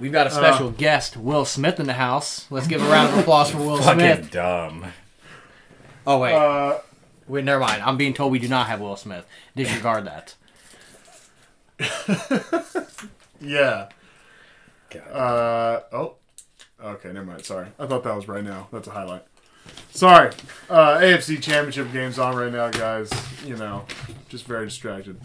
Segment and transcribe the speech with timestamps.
[0.00, 2.46] We've got a special guest, Will Smith, in the house.
[2.50, 4.16] Let's give a round of applause for Will Fucking Smith.
[4.18, 4.84] Fucking dumb.
[6.06, 6.78] Oh wait, Uh,
[7.26, 7.82] wait, never mind.
[7.82, 9.26] I'm being told we do not have Will Smith.
[9.56, 10.34] Disregard that.
[13.40, 13.88] yeah.
[14.90, 15.08] God.
[15.12, 16.14] Uh, oh.
[16.82, 17.44] Okay, never mind.
[17.44, 17.66] Sorry.
[17.78, 18.68] I thought that was right now.
[18.72, 19.24] That's a highlight.
[19.90, 20.30] Sorry.
[20.70, 23.10] Uh, AFC Championship game's on right now, guys.
[23.44, 23.84] You know,
[24.28, 25.20] just very distracted.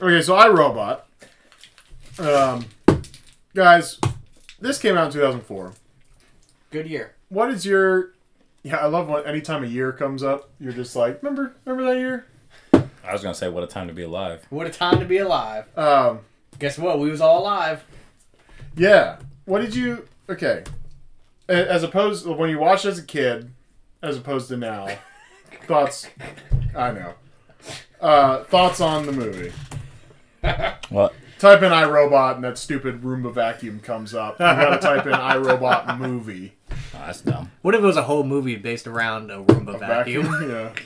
[0.00, 1.00] Okay, so iRobot.
[2.18, 2.66] Um,
[3.56, 3.98] guys,
[4.60, 5.72] this came out in 2004.
[6.70, 7.14] Good year.
[7.30, 8.12] What is your.
[8.62, 11.98] Yeah, I love when anytime a year comes up, you're just like, remember, remember that
[11.98, 12.26] year?
[12.72, 14.44] I was gonna say, what a time to be alive.
[14.50, 15.66] What a time to be alive.
[15.78, 16.20] Um,
[16.58, 16.98] Guess what?
[16.98, 17.84] We was all alive.
[18.76, 19.18] Yeah.
[19.46, 20.06] What did you?
[20.28, 20.64] Okay.
[21.48, 23.52] As opposed when you watched as a kid,
[24.02, 24.88] as opposed to now,
[25.66, 26.08] thoughts.
[26.76, 27.14] I know.
[28.00, 29.52] Uh, thoughts on the movie.
[30.90, 31.14] What?
[31.38, 34.34] Type in iRobot and that stupid Roomba vacuum comes up.
[34.38, 36.54] You gotta type in iRobot movie.
[36.70, 37.50] Oh, that's dumb.
[37.62, 40.50] What if it was a whole movie based around a Roomba vacuum?
[40.50, 40.72] Yeah.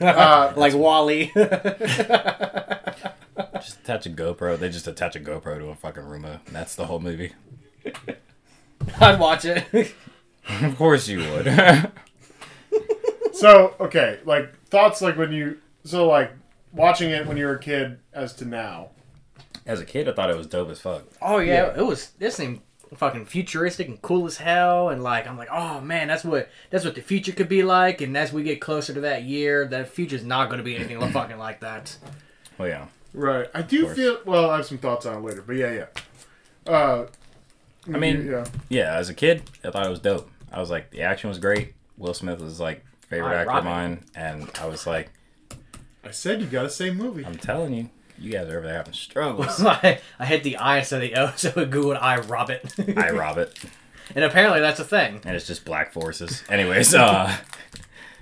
[0.00, 1.32] Uh, like WALL-E.
[1.34, 1.50] Just
[3.80, 4.56] attach a GoPro.
[4.56, 6.38] They just attach a GoPro to a fucking Roomba.
[6.46, 7.32] And that's the whole movie.
[9.00, 9.64] I'd watch it.
[10.62, 11.90] of course you would.
[13.32, 16.30] so okay, like thoughts like when you so like
[16.78, 18.90] watching it when you were a kid as to now.
[19.66, 21.04] as a kid, I thought it was dope as fuck.
[21.20, 22.10] Oh yeah, it was.
[22.18, 22.60] This seemed
[22.96, 24.88] fucking futuristic and cool as hell.
[24.88, 28.00] And like, I'm like, oh man, that's what that's what the future could be like.
[28.00, 30.98] And as we get closer to that year, that future's not going to be anything
[31.12, 31.96] fucking like that.
[32.56, 32.86] Well, yeah.
[33.12, 33.48] Right.
[33.54, 34.50] I do feel well.
[34.50, 35.72] I have some thoughts on it later, but yeah,
[36.66, 36.72] yeah.
[36.72, 37.06] Uh,
[37.86, 38.44] I mean, yeah.
[38.68, 40.30] Yeah, as a kid, I thought it was dope.
[40.52, 41.74] I was like, the action was great.
[41.96, 45.10] Will Smith was like favorite Alright, actor of mine, and I was like,
[46.04, 47.24] I said you gotta say movie.
[47.24, 49.62] I'm telling you, you guys are over there having struggles.
[49.64, 52.60] I, I hit the I instead of the O, so it googled I Robert.
[52.96, 53.58] I rob it.
[54.14, 55.20] and apparently that's a thing.
[55.24, 56.42] and it's just black forces.
[56.48, 57.36] Anyways, uh,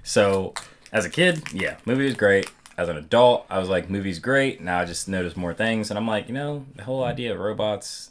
[0.03, 0.55] so
[0.93, 2.51] as a kid, yeah, movie was great.
[2.79, 4.61] As an adult, I was like, movie's great.
[4.61, 7.41] Now I just notice more things, and I'm like, you know, the whole idea of
[7.41, 8.11] robots,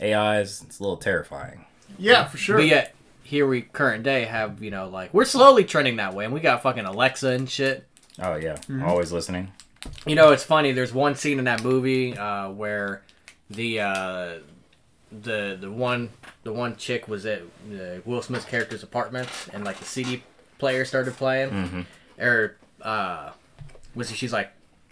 [0.00, 1.64] AIs, it's a little terrifying.
[1.98, 2.58] Yeah, for sure.
[2.58, 6.24] But yet, here we current day have you know like we're slowly trending that way,
[6.24, 7.86] and we got fucking Alexa and shit.
[8.20, 9.52] Oh yeah, always listening.
[10.06, 10.72] You know, it's funny.
[10.72, 13.02] There's one scene in that movie uh, where
[13.50, 14.32] the uh,
[15.10, 16.10] the the one
[16.42, 20.22] the one chick was at uh, Will Smith's character's apartment, and like the CD
[20.58, 22.22] player started playing, Mm-hmm.
[22.22, 23.30] or uh,
[23.94, 24.50] was she's like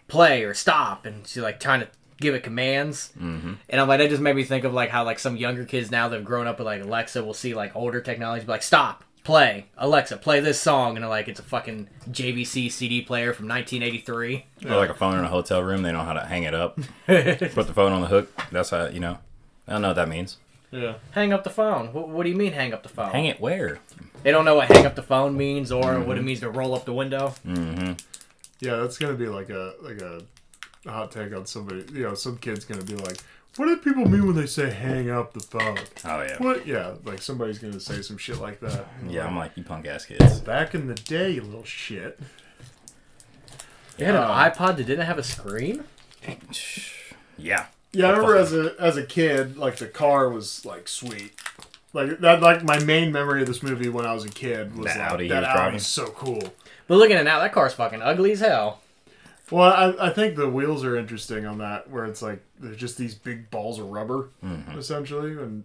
[0.09, 1.89] play or stop, and she's like trying to
[2.21, 3.53] give it commands, Mm-hmm.
[3.69, 5.91] and I'm like that just made me think of like how like some younger kids
[5.91, 9.05] now that've grown up with like Alexa will see like older technology, be like stop.
[9.25, 14.47] Play Alexa, play this song, and like it's a fucking JVC CD player from 1983.
[14.67, 16.77] Or like a phone in a hotel room, they know how to hang it up.
[17.07, 18.31] Put the phone on the hook.
[18.51, 19.19] That's how you know.
[19.69, 20.39] I don't know what that means.
[20.73, 20.95] yeah.
[21.13, 21.93] Hang up the phone.
[21.93, 23.13] What, what do you mean hang up the phone?
[23.13, 23.79] Hang it where?
[24.25, 26.75] They don't know what hang up the phone means or what it means to roll
[26.75, 27.35] up the window.
[27.47, 27.93] Mm-hmm.
[28.61, 30.23] Yeah, that's gonna be like a like a
[30.85, 31.85] hot take on somebody.
[31.93, 33.19] You know, some kid's gonna be like,
[33.57, 36.37] "What do people mean when they say hang up the phone?" Oh yeah.
[36.39, 36.67] What?
[36.67, 38.87] Yeah, like somebody's gonna say some shit like that.
[39.09, 40.41] Yeah, I'm like you punk ass kids.
[40.41, 42.19] Back in the day, you little shit.
[43.97, 45.85] They had an iPod that didn't have a screen?
[47.39, 47.67] Yeah.
[47.93, 51.33] Yeah, I remember as a as a kid, like the car was like sweet.
[51.93, 54.87] Like that, like my main memory of this movie when I was a kid was
[54.87, 55.75] That like Audi he that was driving?
[55.75, 56.43] Audi's so cool.
[56.87, 58.81] But looking at it now, that car's fucking ugly as hell.
[59.53, 62.97] Well, I, I think the wheels are interesting on that, where it's like they're just
[62.99, 64.79] these big balls of rubber, Mm-hmm.
[64.79, 65.65] essentially, and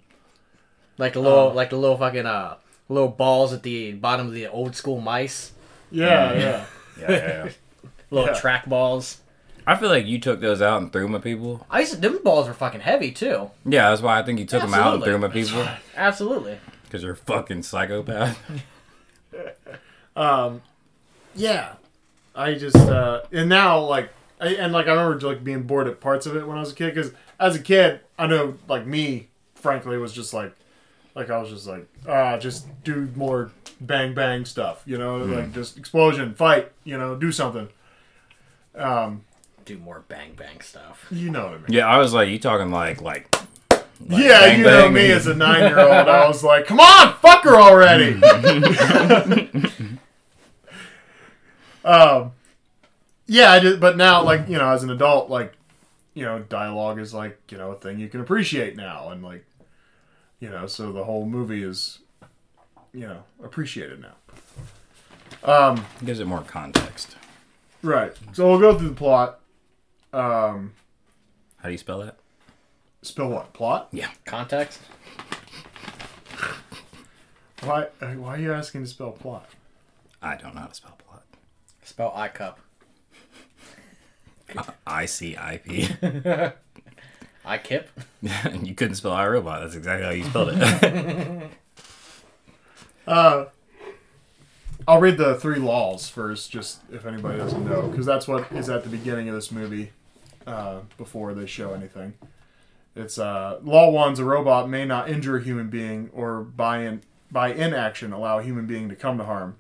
[0.97, 2.57] Like the little, Um, like the little fucking uh,
[2.89, 5.53] little balls at the bottom of the old school mice,
[5.91, 6.39] yeah, Mm.
[6.39, 6.65] yeah.
[6.99, 7.51] Yeah, yeah, yeah.
[8.11, 8.39] little Yeah.
[8.39, 9.21] track balls.
[9.65, 11.65] I feel like you took those out and threw them at people.
[11.69, 13.51] I used to, them balls were fucking heavy too.
[13.65, 15.67] Yeah, that's why I think you took them out and threw them at people.
[15.97, 16.57] Absolutely.
[16.83, 18.39] Because you're a fucking psychopath.
[20.15, 20.61] Um,
[21.35, 21.73] yeah,
[22.37, 25.99] I just uh, and now like I, and like I remember like being bored at
[25.99, 28.85] parts of it when I was a kid because as a kid I know like
[28.85, 30.53] me frankly was just like
[31.15, 33.51] like I was just like ah just do more
[33.81, 37.67] bang bang stuff you know like just explosion fight you know do something
[38.75, 39.23] um
[39.65, 41.05] do more bang bang stuff.
[41.11, 41.65] You know what I mean?
[41.69, 43.27] Yeah, I was like, you talking like like.
[43.69, 46.07] like yeah, bang you know bang me and- as a nine-year-old.
[46.07, 48.13] I was like, "Come on, fuck her already."
[51.87, 52.31] um,
[53.25, 55.53] yeah, I did, but now, like you know, as an adult, like
[56.13, 59.45] you know, dialogue is like you know a thing you can appreciate now, and like
[60.39, 61.99] you know, so the whole movie is
[62.93, 64.13] you know appreciated now.
[65.43, 67.15] Um, gives it more context.
[67.83, 68.13] right.
[68.33, 69.39] So we'll go through the plot.
[70.13, 70.73] Um,
[71.57, 72.17] How do you spell that?
[73.03, 73.89] Spell what plot?
[73.91, 74.09] Yeah.
[74.25, 74.79] Context?
[77.63, 77.87] Why?
[78.01, 79.49] uh, Why are you asking to spell plot?
[80.21, 80.96] I don't know how to spell plot.
[81.87, 82.59] Spell I cup.
[84.85, 85.87] I C I P.
[87.45, 87.89] I kip.
[88.61, 89.61] You couldn't spell iRobot.
[89.61, 91.49] That's exactly how you spelled it.
[93.07, 93.45] Uh,
[94.85, 98.69] I'll read the three laws first, just if anybody doesn't know, because that's what is
[98.69, 99.93] at the beginning of this movie
[100.45, 102.15] uh, before they show anything.
[102.97, 107.01] It's uh, law one's a robot may not injure a human being or by in
[107.31, 109.55] by inaction allow a human being to come to harm.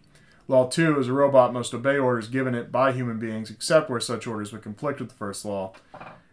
[0.47, 3.99] Law two is a robot must obey orders given it by human beings except where
[3.99, 5.73] such orders would conflict with the first law.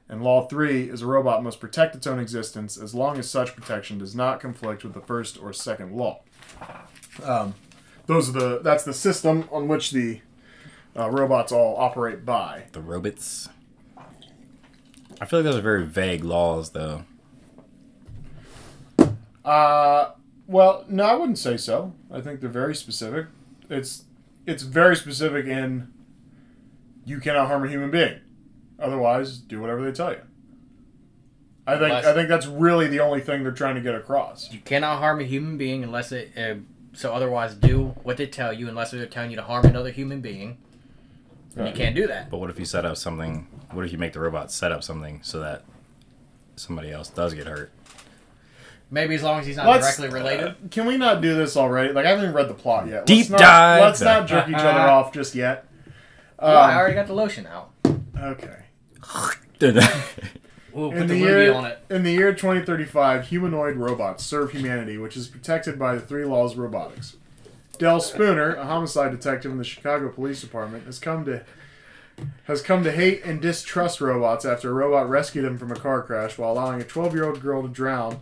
[0.08, 3.56] And law three is a robot must protect its own existence as long as such
[3.56, 6.20] protection does not conflict with the first or second law.
[7.22, 7.54] Um,
[8.06, 10.20] those are the that's the system on which the
[10.96, 12.64] uh, robots all operate by.
[12.72, 13.48] the robots.
[15.20, 17.04] I feel like those are very vague laws, though.
[19.44, 20.10] Uh,
[20.46, 21.94] well, no, I wouldn't say so.
[22.12, 23.26] I think they're very specific.
[23.70, 24.04] It's
[24.46, 25.92] it's very specific in
[27.04, 28.20] you cannot harm a human being.
[28.78, 30.20] Otherwise, do whatever they tell you.
[31.66, 34.52] I think Unless- I think that's really the only thing they're trying to get across.
[34.52, 36.32] You cannot harm a human being unless it.
[36.36, 36.56] Uh,
[36.92, 40.20] so otherwise, do what they tell you unless they're telling you to harm another human
[40.20, 40.58] being.
[41.56, 42.30] And you can't do that.
[42.30, 43.46] But what if you set up something?
[43.72, 45.64] What if you make the robot set up something so that
[46.56, 47.72] somebody else does get hurt?
[48.90, 50.46] Maybe as long as he's not Let's- directly related.
[50.48, 51.92] uh, can we not do this already?
[51.92, 53.06] Like I haven't even read the plot yet.
[53.06, 53.80] Deep let's not, dive.
[53.82, 55.66] Let's not jerk each other off just yet.
[56.38, 57.70] Um, Well, I already got the lotion out.
[58.18, 58.56] okay.
[60.72, 61.78] We'll In the, the year, on it.
[61.88, 66.54] in the year 2035, humanoid robots serve humanity, which is protected by the three laws
[66.54, 67.14] of robotics.
[67.78, 71.42] Del Spooner, a homicide detective in the Chicago Police Department, has come to
[72.44, 76.02] has come to hate and distrust robots after a robot rescued him from a car
[76.02, 78.20] crash while allowing a 12-year-old girl to drown,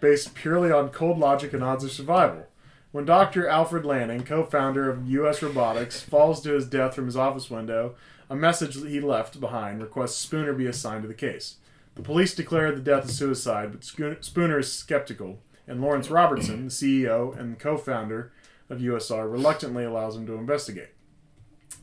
[0.00, 2.46] based purely on cold logic and odds of survival.
[2.90, 3.46] When Dr.
[3.46, 5.42] Alfred Lanning, co-founder of U.S.
[5.42, 7.94] Robotics, falls to his death from his office window,
[8.30, 11.56] a message that he left behind requests Spooner be assigned to the case.
[11.96, 16.70] The police declare the death a suicide, but Spooner is skeptical, and Lawrence Robertson, the
[16.70, 18.32] CEO and co-founder
[18.70, 20.90] of USR, reluctantly allows him to investigate.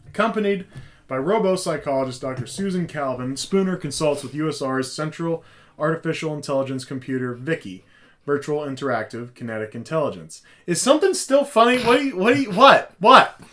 [0.08, 0.66] Accompanied
[1.08, 2.48] by robo-psychologist Dr.
[2.48, 5.44] Susan Calvin, Spooner consults with USR's Central
[5.78, 7.84] Artificial Intelligence Computer, VIKI,
[8.26, 10.42] Virtual Interactive Kinetic Intelligence.
[10.66, 11.84] Is something still funny?
[11.84, 12.00] What?
[12.00, 12.34] Do you, what?
[12.36, 12.92] Do you, what?
[13.00, 13.40] What?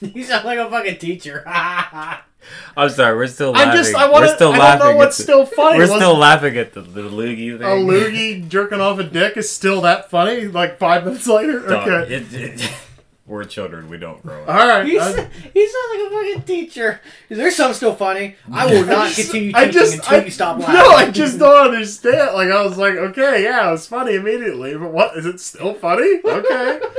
[0.00, 1.44] You sound like a fucking teacher.
[2.76, 3.68] I'm sorry, we're still laughing.
[3.70, 3.94] I'm just.
[3.94, 4.34] I want we're to.
[4.34, 4.78] still I laughing.
[4.80, 5.78] don't know what's the, still funny.
[5.78, 7.62] We're still laughing at the, the loogie thing.
[7.62, 10.48] a loogie jerking off a dick is still that funny?
[10.48, 11.60] Like five minutes later?
[11.60, 12.14] Dog, Okay.
[12.14, 12.72] it- it-
[13.26, 13.88] we're children.
[13.88, 14.48] We don't grow up.
[14.48, 14.86] All right.
[14.86, 17.00] You, I- s- you sound like a fucking teacher.
[17.28, 18.36] Is there something still funny?
[18.52, 20.74] I will not continue I teaching just, until I, you stop laughing.
[20.74, 22.34] No, I just don't understand.
[22.34, 25.74] Like I was like, okay, yeah, it was funny immediately, but what is it still
[25.74, 26.20] funny?
[26.24, 26.80] Okay,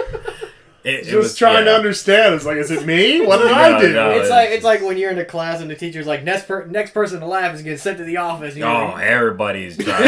[0.86, 2.36] It, it just was- trying to understand.
[2.36, 3.26] It's like, is it me?
[3.26, 3.94] What did No, I do?
[3.94, 4.12] no.
[4.12, 6.66] It's like it's like when you're in a class and the teacher's like next per-
[6.66, 8.54] next person to laugh is getting sent to the office.
[8.56, 10.04] And you're Oh, like, everybody's trying.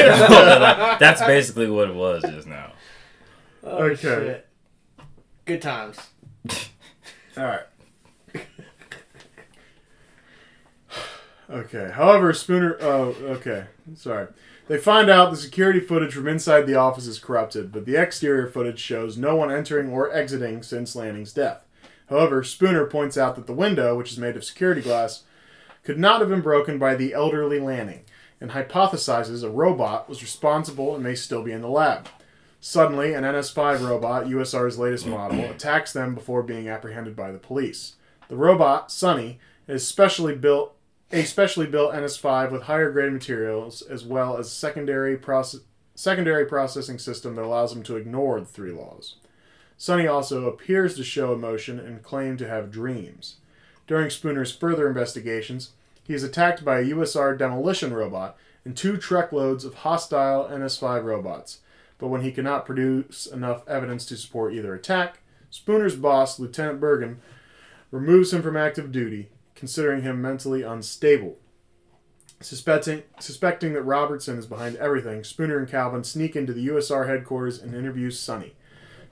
[1.00, 2.72] That's basically what it was just now.
[3.64, 3.96] oh, Okay.
[4.02, 4.48] shit.
[5.46, 5.98] Good times.
[7.38, 7.62] All right.
[11.50, 11.92] Okay.
[11.94, 12.78] However, Spooner.
[12.82, 13.66] Oh, okay.
[13.96, 14.28] Sorry.
[14.68, 18.48] They find out the security footage from inside the office is corrupted, but the exterior
[18.48, 21.62] footage shows no one entering or exiting since Lanning's death.
[22.10, 25.24] However, Spooner points out that the window, which is made of security glass,
[25.84, 28.06] could not have been broken by the elderly Lanning,
[28.42, 32.08] and hypothesizes a robot was responsible and may still be in the lab.
[32.68, 37.94] Suddenly, an NS5 robot, USR's latest model, attacks them before being apprehended by the police.
[38.28, 40.76] The robot, Sonny, is specially built
[41.12, 45.16] a specially built NS5 with higher grade materials as well as secondary
[45.94, 49.18] secondary processing system that allows him to ignore the three laws.
[49.78, 53.36] Sonny also appears to show emotion and claim to have dreams.
[53.86, 59.66] During Spooner's further investigations, he is attacked by a USR demolition robot and two truckloads
[59.66, 61.60] of hostile NS5 robots.
[61.98, 67.18] But when he cannot produce enough evidence to support either attack, Spooner's boss, Lieutenant Bergin,
[67.92, 71.38] removes him from active duty, considering him mentally unstable.
[72.42, 77.62] Suspecting, suspecting that Robertson is behind everything, Spooner and Calvin sneak into the USR headquarters
[77.62, 78.56] and interview Sonny.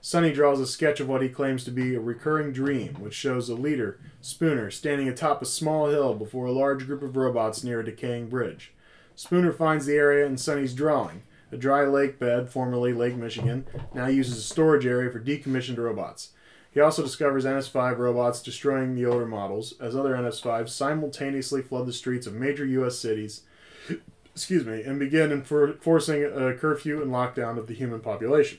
[0.02, 3.48] Sonny draws a sketch of what he claims to be a recurring dream, which shows
[3.48, 7.80] a leader, Spooner, standing atop a small hill before a large group of robots near
[7.80, 8.74] a decaying bridge.
[9.16, 11.22] Spooner finds the area in Sonny's drawing,
[11.54, 16.30] a dry lake bed, formerly Lake Michigan, now uses a storage area for decommissioned robots.
[16.72, 21.92] He also discovers NS5 robots destroying the older models, as other NS5s simultaneously flood the
[21.92, 22.98] streets of major U.S.
[22.98, 23.42] cities,
[24.34, 28.58] excuse me, and begin enforcing a curfew and lockdown of the human population.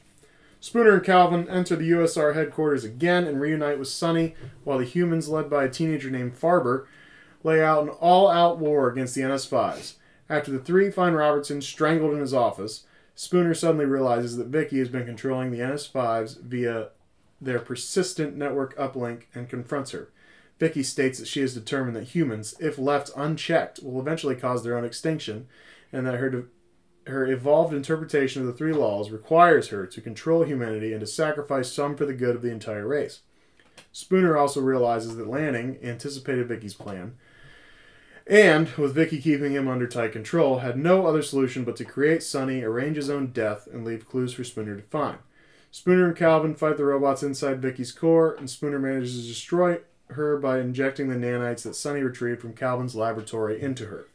[0.62, 4.34] Spooner and Calvin enter the USR headquarters again and reunite with Sonny,
[4.64, 6.86] while the humans, led by a teenager named Farber,
[7.44, 9.96] lay out an all-out war against the NS5s.
[10.30, 14.90] After the three find Robertson strangled in his office, Spooner suddenly realizes that VIKI has
[14.90, 16.90] been controlling the NS5s via
[17.40, 20.12] their persistent network uplink and confronts her.
[20.60, 24.78] VIKI states that she is determined that humans, if left unchecked, will eventually cause their
[24.78, 25.48] own extinction,
[25.92, 26.44] and that her de-
[27.08, 31.72] her evolved interpretation of the three laws requires her to control humanity and to sacrifice
[31.72, 33.22] some for the good of the entire race.
[33.92, 37.16] Spooner also realizes that Lanning anticipated VIKI's plan,
[38.28, 42.24] and, with VIKI keeping him under tight control, had no other solution but to create
[42.24, 45.20] Sonny, arrange his own death, and leave clues for Spooner to find.
[45.72, 49.80] Spooner and Calvin fight the robots inside VIKI's core, and Spooner manages to destroy
[50.10, 54.08] her by injecting the nanites that Sonny retrieved from Calvin's laboratory into her.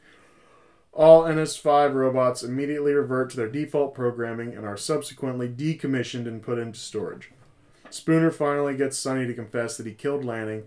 [0.92, 6.58] All NS5 robots immediately revert to their default programming and are subsequently decommissioned and put
[6.58, 7.30] into storage.
[7.90, 10.64] Spooner finally gets Sonny to confess that he killed Lanning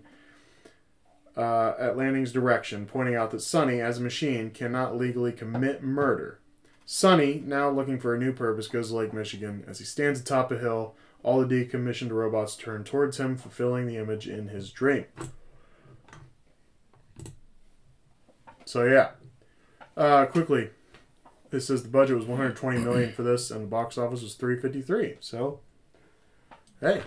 [1.36, 6.40] uh, at Lanning's direction, pointing out that Sonny, as a machine, cannot legally commit murder.
[6.86, 9.64] Sonny, now looking for a new purpose, goes to Lake Michigan.
[9.66, 13.96] As he stands atop a hill, all the decommissioned robots turn towards him, fulfilling the
[13.96, 15.06] image in his dream.
[18.66, 19.10] So yeah,
[19.96, 20.70] uh, quickly,
[21.50, 25.16] this says the budget was 120 million for this, and the box office was 353.
[25.20, 25.60] So,
[26.84, 27.02] hey,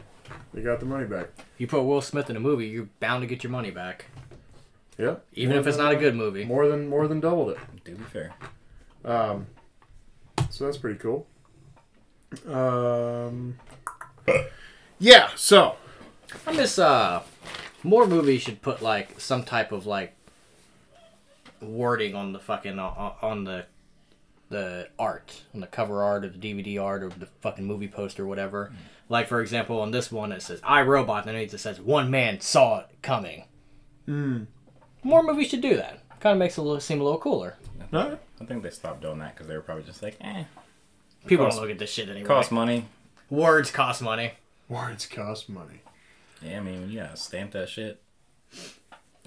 [0.54, 1.28] they got the money back.
[1.58, 4.06] You put Will Smith in a movie, you're bound to get your money back,
[4.98, 6.44] Yeah, even More if it's than- not a good movie.
[6.46, 7.58] More than more than doubled it.
[7.86, 8.34] To be fair.
[9.06, 9.48] Um,
[10.50, 11.28] so that's pretty cool.
[12.48, 13.58] Um,
[15.00, 15.30] yeah.
[15.36, 15.76] So
[16.46, 17.22] I miss uh
[17.84, 20.14] more movies should put like some type of like
[21.62, 23.66] wording on the fucking on, on the
[24.50, 28.24] the art on the cover art or the DVD art or the fucking movie poster
[28.24, 28.72] or whatever.
[29.10, 32.10] Like for example, on this one it says "I Robot" and underneath it says "One
[32.12, 33.46] man saw it coming."
[34.08, 36.02] More movies should do that.
[36.20, 37.56] Kind of makes it look, seem a little cooler.
[37.92, 40.44] no, I think they stopped doing that because they were probably just like, eh,
[41.26, 42.26] People Cost- don't look at this shit anyway.
[42.28, 42.86] cost money.
[43.30, 44.34] Words cost money.
[44.70, 45.82] words cost money.
[46.42, 48.02] Yeah, I mean, when you gotta stamp that shit.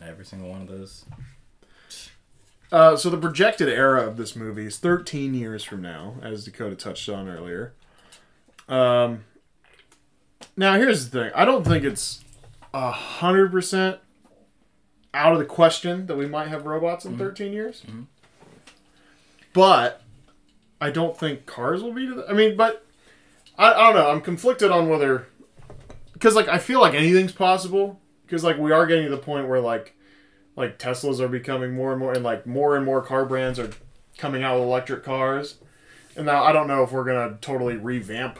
[0.03, 1.05] Every single one of those.
[2.73, 6.77] Uh, so the projected era of this movie is 13 years from now, as Dakota
[6.77, 7.75] touched on earlier.
[8.69, 9.25] Um,
[10.57, 12.25] now here's the thing: I don't think it's
[12.73, 13.99] a hundred percent
[15.13, 17.23] out of the question that we might have robots in mm-hmm.
[17.23, 17.83] 13 years.
[17.83, 18.03] Mm-hmm.
[19.53, 20.03] But
[20.81, 22.07] I don't think cars will be.
[22.07, 22.87] To the, I mean, but
[23.59, 24.11] I, I don't know.
[24.11, 25.27] I'm conflicted on whether
[26.13, 29.49] because like I feel like anything's possible because like we are getting to the point
[29.49, 29.97] where like
[30.57, 33.71] like Teslas are becoming more and more, and like more and more car brands are
[34.19, 35.57] coming out with electric cars.
[36.17, 38.39] And now I don't know if we're gonna totally revamp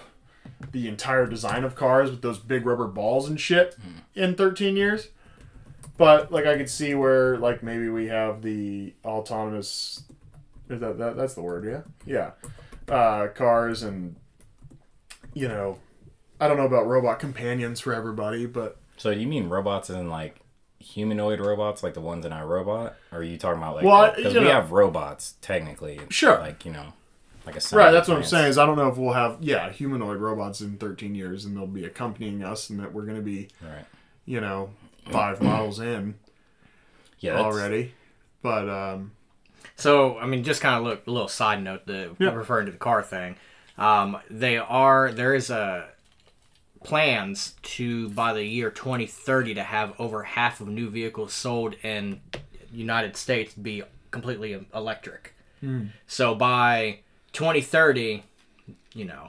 [0.73, 3.77] the entire design of cars with those big rubber balls and shit
[4.15, 5.09] in 13 years.
[5.97, 10.05] But like I could see where like maybe we have the autonomous.
[10.69, 11.65] Is that, that that's the word?
[12.07, 12.31] Yeah,
[12.89, 12.95] yeah.
[12.95, 14.17] Uh, cars and
[15.35, 15.79] you know,
[16.41, 20.41] I don't know about robot companions for everybody, but So you mean robots in like
[20.79, 22.95] humanoid robots, like the ones in iRobot?
[23.13, 26.01] Or are you talking about like Well, because we know- have robots technically?
[26.09, 26.39] Sure.
[26.39, 26.95] Like you know,
[27.47, 28.49] like a Right, that's what I'm saying.
[28.49, 31.67] Is I don't know if we'll have yeah humanoid robots in 13 years, and they'll
[31.67, 33.85] be accompanying us, and that we're going to be Right.
[34.27, 34.71] you know
[35.11, 36.15] five models in
[37.19, 37.35] Yeah.
[37.35, 37.93] That's, already.
[38.43, 39.13] But um,
[39.77, 42.31] So, I mean, just kind of look a little side note, the Yeah.
[42.35, 43.37] referring to the car thing.
[43.79, 45.89] Um, they are there is a
[46.85, 52.21] plans to by the year 2030 to have over half of new vehicles sold in
[52.73, 55.35] United States be completely electric.
[56.07, 57.01] So by
[57.33, 58.23] 2030,
[58.95, 59.29] you know,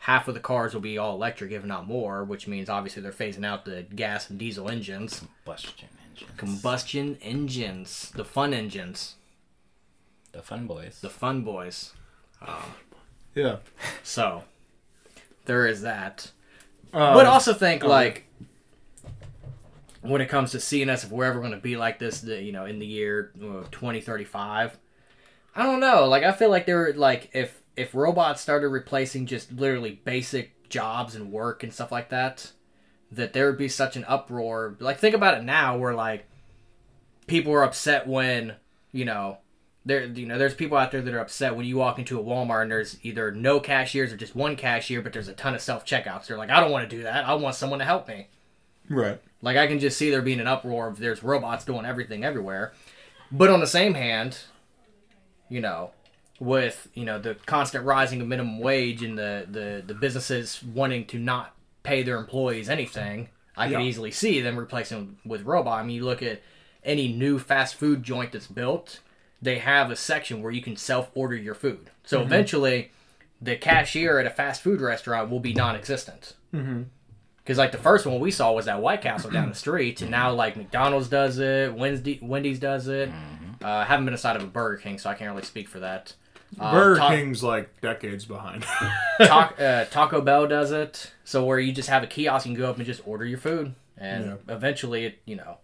[0.00, 3.12] half of the cars will be all electric, if not more, which means obviously they're
[3.12, 6.30] phasing out the gas and diesel engines, combustion engines.
[6.36, 9.16] combustion engines, the fun engines,
[10.32, 11.00] the fun boys.
[11.00, 11.92] the fun boys.
[13.34, 13.56] yeah,
[14.02, 14.44] So
[15.44, 16.30] there is that.
[16.92, 18.24] um, but also think like
[20.00, 22.52] when it comes to CNS, if we're ever going to be like this, the, you
[22.52, 24.78] know, in the year uh, 2035,
[25.58, 26.06] I don't know.
[26.06, 31.16] Like I feel like they're like if if robots started replacing just literally basic jobs
[31.16, 32.52] and work and stuff like that,
[33.10, 34.76] that there would be such an uproar.
[34.78, 36.28] Like think about it now, where like
[37.26, 38.54] people are upset when
[38.92, 39.38] you know
[39.84, 42.22] there you know there's people out there that are upset when you walk into a
[42.22, 45.60] Walmart and there's either no cashiers or just one cashier, but there's a ton of
[45.60, 46.28] self checkouts.
[46.28, 47.26] They're like, I don't want to do that.
[47.26, 48.28] I want someone to help me.
[48.88, 49.20] Right.
[49.42, 52.74] Like I can just see there being an uproar of there's robots doing everything everywhere.
[53.32, 54.38] But on the same hand,
[55.48, 55.90] you know,
[56.40, 61.04] with you know the constant rising of minimum wage and the the, the businesses wanting
[61.06, 63.86] to not pay their employees anything, I can Yeah.
[63.86, 65.80] easily see them replacing with robot.
[65.80, 66.42] I mean, you look at
[66.84, 69.00] any new fast food joint that's built,
[69.42, 71.90] they have a section where you can self order your food.
[72.04, 72.26] So mm-hmm.
[72.26, 72.90] eventually,
[73.40, 76.34] the cashier at a fast food restaurant will be non-existent.
[76.54, 76.82] Mm-hmm.
[77.38, 80.10] Because like the first one we saw was that White Castle down the street, and
[80.10, 83.08] now like McDonald's does it, Wednesday, Wendy's does it.
[83.08, 83.47] Mm-hmm.
[83.62, 85.80] Uh, I haven't been inside of a Burger King, so I can't really speak for
[85.80, 86.14] that.
[86.58, 88.62] Uh, Burger Ta- King's like decades behind.
[89.20, 92.60] Ta- uh, Taco Bell does it, so where you just have a kiosk, you can
[92.60, 95.58] go up and just order your food, and eventually, it you know,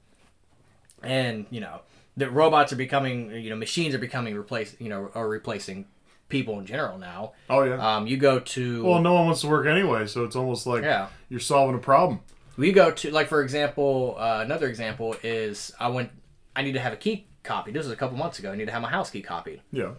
[1.02, 1.80] and you know,
[2.16, 5.86] the robots are becoming, you know, machines are becoming replaced, you know, are replacing
[6.28, 7.32] people in general now.
[7.48, 7.96] oh yeah.
[7.96, 10.82] Um, you go to well, no one wants to work anyway, so it's almost like
[10.82, 11.08] yeah.
[11.28, 12.20] you're solving a problem.
[12.56, 16.10] We go to like for example, uh, another example is I went.
[16.56, 17.74] I need to have a key copied.
[17.74, 18.50] This was a couple months ago.
[18.50, 19.60] I need to have my house key copied.
[19.70, 19.92] Yeah.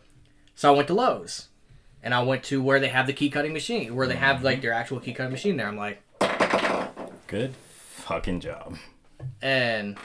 [0.55, 1.49] So I went to Lowe's,
[2.03, 4.55] and I went to where they have the key cutting machine, where they have like
[4.55, 4.61] mm-hmm.
[4.63, 5.67] their actual key cutting machine there.
[5.67, 6.01] I'm like,
[7.27, 8.77] Good fucking job.
[9.41, 9.97] and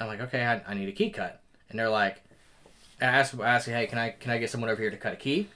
[0.00, 2.22] I'm like, okay, I, I need a key cut, and they're like,
[3.00, 4.96] and I asked, I asked, hey, can I can I get someone over here to
[4.96, 5.48] cut a key?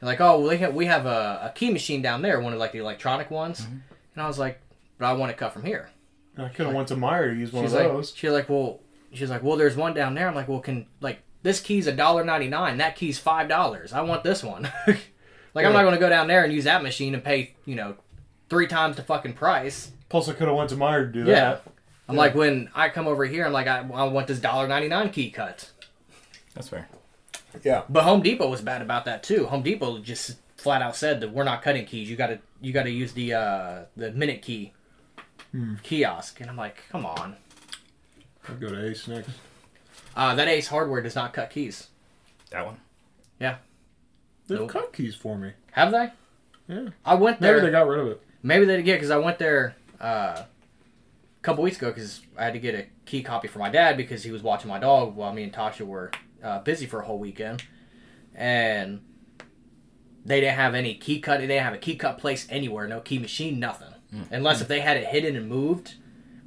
[0.00, 2.52] They're like, oh, well, they have, we have a, a key machine down there, one
[2.52, 3.78] of like the electronic ones, mm-hmm.
[4.14, 4.60] and I was like,
[4.98, 5.90] but I want it cut from here.
[6.36, 8.12] I could have went to Meijer to use one she's of like, those.
[8.14, 8.80] she's like, well,
[9.12, 10.28] she's like, well, there's one down there.
[10.28, 12.78] I'm like, well, can like this key's a dollar ninety nine.
[12.78, 13.92] That key's five dollars.
[13.92, 14.70] I want this one.
[14.86, 17.74] like, I'm not going to go down there and use that machine and pay you
[17.74, 17.96] know
[18.48, 19.92] three times the fucking price.
[20.08, 21.34] Plus, I could have went to Meijer to do Yeah.
[21.50, 21.62] that.
[22.08, 24.88] I'm like, when I come over here, I'm like, I, I want this dollar ninety
[24.88, 25.70] nine key cut.
[26.54, 26.88] That's fair.
[27.62, 27.82] Yeah.
[27.88, 29.46] But Home Depot was bad about that too.
[29.46, 32.08] Home Depot just flat out said that we're not cutting keys.
[32.10, 34.72] You got to you got to use the uh, the minute key
[35.82, 36.40] kiosk.
[36.40, 37.36] And I'm like, come on.
[38.48, 39.30] I'd go to Ace next.
[40.16, 41.88] Uh, that Ace Hardware does not cut keys.
[42.50, 42.76] That one.
[43.40, 43.56] Yeah.
[44.46, 44.70] They've Nope.
[44.70, 45.52] cut keys for me.
[45.72, 46.10] Have they?
[46.68, 46.88] Yeah.
[47.04, 47.54] I went there.
[47.56, 48.22] Maybe they got rid of it.
[48.42, 50.46] Maybe they did get because I went there uh, a
[51.42, 54.22] couple weeks ago because I had to get a key copy for my dad because
[54.22, 56.10] he was watching my dog while me and Tasha were
[56.42, 57.62] uh, busy for a whole weekend,
[58.34, 59.00] and
[60.24, 61.40] they didn't have any key cut.
[61.40, 62.86] They didn't have a key cut place anywhere.
[62.86, 63.58] No key machine.
[63.58, 63.88] Nothing.
[64.30, 65.94] Unless if they had it hidden and moved,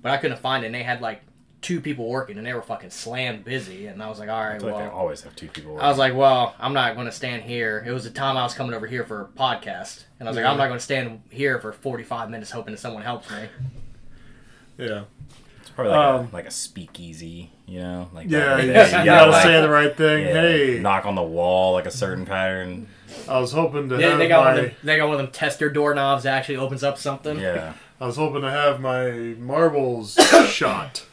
[0.01, 0.67] but I couldn't find it.
[0.67, 1.21] and They had like
[1.61, 3.85] two people working and they were fucking slammed busy.
[3.87, 4.97] And I was like, all right, I right, feel like they well.
[4.97, 5.79] always have two people.
[5.79, 7.83] I was like, well, I'm not going to stand here.
[7.85, 10.05] It was the time I was coming over here for a podcast.
[10.19, 12.79] And I was like, I'm not going to stand here for 45 minutes hoping that
[12.79, 13.47] someone helps me.
[14.77, 15.03] Yeah.
[15.59, 18.09] it's probably like, um, a, like a speakeasy, you know?
[18.13, 20.25] Like Yeah, that- you, yeah, you you gotta like- say the right thing.
[20.25, 22.87] yeah, Hey, knock on the wall like a certain pattern.
[23.27, 25.21] I was hoping to They, have they got one of them, they got one of
[25.21, 27.37] them tester doorknobs that actually opens up something.
[27.39, 30.15] Yeah, I was hoping to have my marbles
[30.49, 31.05] shot.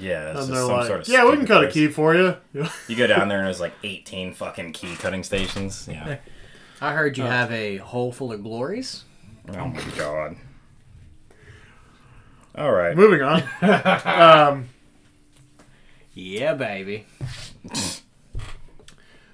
[0.00, 0.30] Yeah.
[0.30, 1.88] It's And just they're some like, sort of yeah, we can stupid cut a key
[1.88, 2.36] for you.
[2.88, 5.86] You go down there and there's like 18 fucking key cutting stations.
[5.90, 6.18] Yeah.
[6.80, 9.04] I heard you have a hole full of glories.
[9.48, 10.36] Oh my god.
[12.56, 12.96] All right.
[12.96, 13.42] Moving on.
[14.52, 14.68] um,
[16.14, 17.06] Yeah, baby.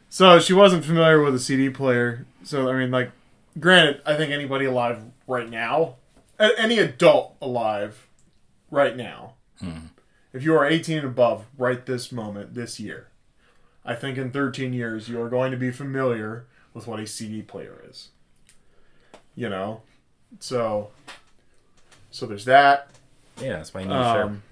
[0.09, 2.27] so she wasn't familiar with a CD player.
[2.45, 3.11] So I mean, like,
[3.59, 5.97] granted, I think anybody alive right now,
[6.39, 8.07] any adult alive
[8.71, 9.35] right now,
[10.39, 13.09] if you are 18 and above, right this moment, this year,
[13.85, 17.43] I think in 13 years you are going to be familiar with what a CD
[17.43, 18.11] player is.
[19.35, 19.83] You know,
[20.39, 20.91] so
[22.13, 22.91] so there's that.
[23.41, 24.23] Yeah, that's my new need to.
[24.25, 24.43] Um,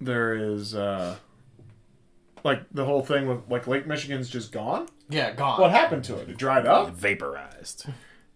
[0.00, 1.16] there is uh,
[2.42, 4.88] like the whole thing with like Lake Michigan's just gone.
[5.08, 5.60] Yeah, gone.
[5.60, 6.28] What happened to it?
[6.28, 6.90] It dried up.
[6.90, 7.86] Vaporized.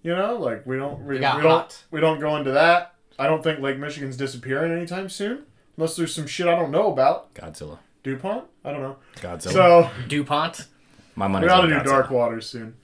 [0.02, 1.84] You know, like we don't we, got we don't hot.
[1.90, 2.94] we don't go into that.
[3.18, 5.44] I don't think Lake Michigan's disappearing anytime soon,
[5.78, 7.32] unless there's some shit I don't know about.
[7.32, 7.78] Godzilla.
[8.02, 8.96] Dupont, I don't know.
[9.16, 9.52] Godzilla.
[9.52, 10.66] So DuPont.
[11.14, 11.84] my money's we ought to do Godzilla.
[11.84, 12.74] Dark Waters soon.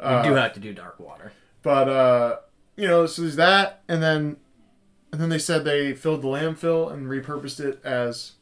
[0.00, 1.32] We Uh, do have to do dark water.
[1.62, 2.36] But uh,
[2.76, 4.36] you know, so there's that, and then
[5.12, 8.32] and then they said they filled the landfill and repurposed it as,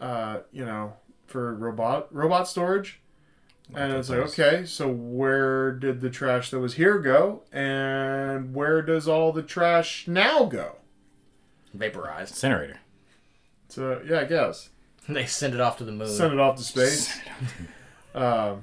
[0.00, 0.94] uh, you know,
[1.26, 3.00] for robot robot storage.
[3.74, 8.82] And it's like, okay, so where did the trash that was here go, and where
[8.82, 10.76] does all the trash now go?
[11.72, 12.32] Vaporized.
[12.32, 12.80] Incinerator.
[13.72, 14.68] So yeah, I guess
[15.08, 16.08] They send it off to the moon.
[16.08, 17.18] send it off to space.
[18.14, 18.62] um,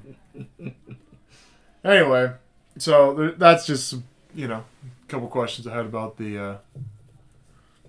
[1.82, 2.30] Anyway,
[2.78, 3.94] so th- that's just
[4.34, 6.56] you know a couple questions I had about the uh,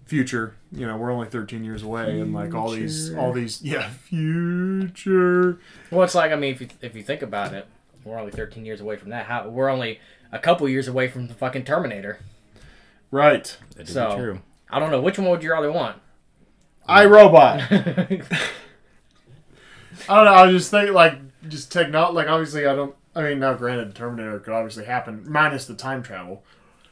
[0.05, 0.55] future.
[0.71, 5.60] You know, we're only 13 years away, and like all these, all these, yeah, future.
[5.91, 7.67] Well, it's like I mean, if you if you think about it,
[8.05, 9.25] we're only 13 years away from that.
[9.25, 9.99] How we're only
[10.31, 12.19] a couple years away from the fucking Terminator.
[13.12, 13.55] Right.
[13.75, 14.39] That So- true.
[14.73, 15.97] I don't know which one would you rather want.
[16.88, 17.62] I Robot.
[17.72, 18.22] I
[20.08, 20.34] don't know.
[20.34, 21.13] I was just thinking, like,
[21.48, 22.12] just techno.
[22.12, 22.96] Like, obviously, I don't.
[23.15, 26.44] I mean, now granted, Terminator could obviously happen, minus the time travel.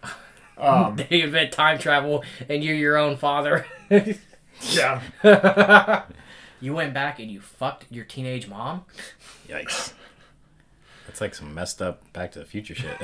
[0.57, 3.65] Um, they invent time travel, and you're your own father.
[3.89, 6.03] yeah.
[6.59, 8.83] you went back and you fucked your teenage mom.
[9.47, 9.93] Yikes.
[11.07, 12.97] That's like some messed up Back to the Future shit.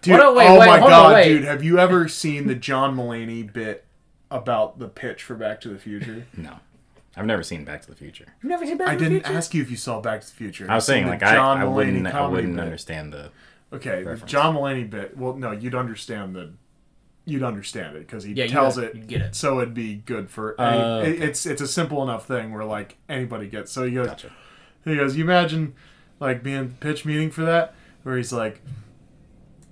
[0.00, 1.44] Dude, What- wait, oh wait, my hold on, god, dude!
[1.44, 3.84] Have you ever seen the John Mulaney bit
[4.34, 6.26] about the pitch for Back to the Future?
[6.36, 6.56] no.
[7.16, 8.26] I've never seen Back to the Future.
[8.42, 9.16] You've never seen Back I to the Future?
[9.26, 10.66] I didn't ask you if you saw Back to the Future.
[10.70, 12.62] I was saying like I, John I wouldn't I wouldn't bit.
[12.64, 13.30] understand the
[13.72, 14.16] Okay, the.
[14.26, 15.16] John Mulaney bit.
[15.16, 16.52] Well, no, you'd understand the.
[17.24, 19.34] You'd understand it because he Yeah, you tells get- it, you get it.
[19.36, 20.60] so it'd be good for.
[20.60, 21.10] Uh, any, okay.
[21.12, 23.70] it- It's it's a simple enough thing where like anybody gets.
[23.72, 24.30] So he goes, Gotcha.
[24.84, 25.16] he goes.
[25.16, 25.74] You imagine
[26.20, 28.60] like being pitch meeting for that where he's like,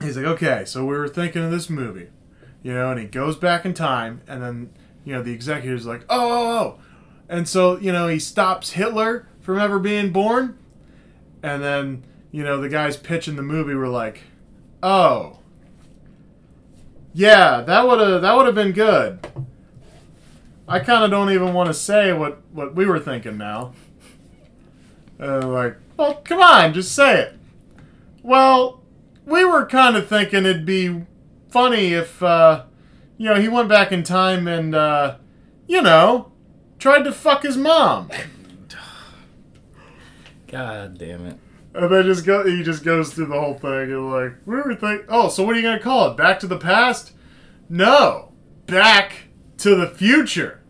[0.03, 2.09] he's like, okay, so we were thinking of this movie,
[2.63, 4.71] you know, and he goes back in time, and then
[5.05, 6.79] you know the executive's like, oh, oh, oh,
[7.29, 10.59] and so you know he stops Hitler from ever being born,
[11.43, 14.23] and then you know the guys pitching the movie were like,
[14.83, 15.39] oh.
[17.13, 19.27] Yeah, that would have that would have been good.
[20.69, 23.73] I kind of don't even want to say what what we were thinking now.
[25.19, 27.37] Uh, like, well, come on, just say it.
[28.23, 28.81] Well,
[29.27, 31.05] we were kind of thinking it'd be
[31.51, 32.65] funny if, uh,
[33.19, 35.17] you know, he went back in time and, uh,
[35.67, 36.33] you know,
[36.79, 38.11] tried to fuck his mom.
[40.49, 41.39] God damn it.
[41.73, 44.75] And then just go, he just goes through the whole thing and like, we were
[44.75, 46.17] thinking, oh, so what are you gonna call it?
[46.17, 47.13] Back to the past?
[47.69, 48.33] No,
[48.67, 50.61] back to the future.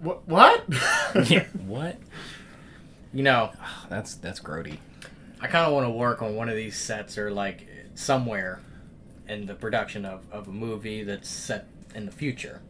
[0.00, 0.26] What?
[0.28, 0.64] What?
[1.30, 1.44] Yeah.
[1.66, 1.98] what?
[3.12, 3.52] You know,
[3.88, 4.78] That's that's grody.
[5.40, 8.60] I kind of want to work on one of these sets or like somewhere
[9.28, 12.60] in the production of, of a movie that's set in the future.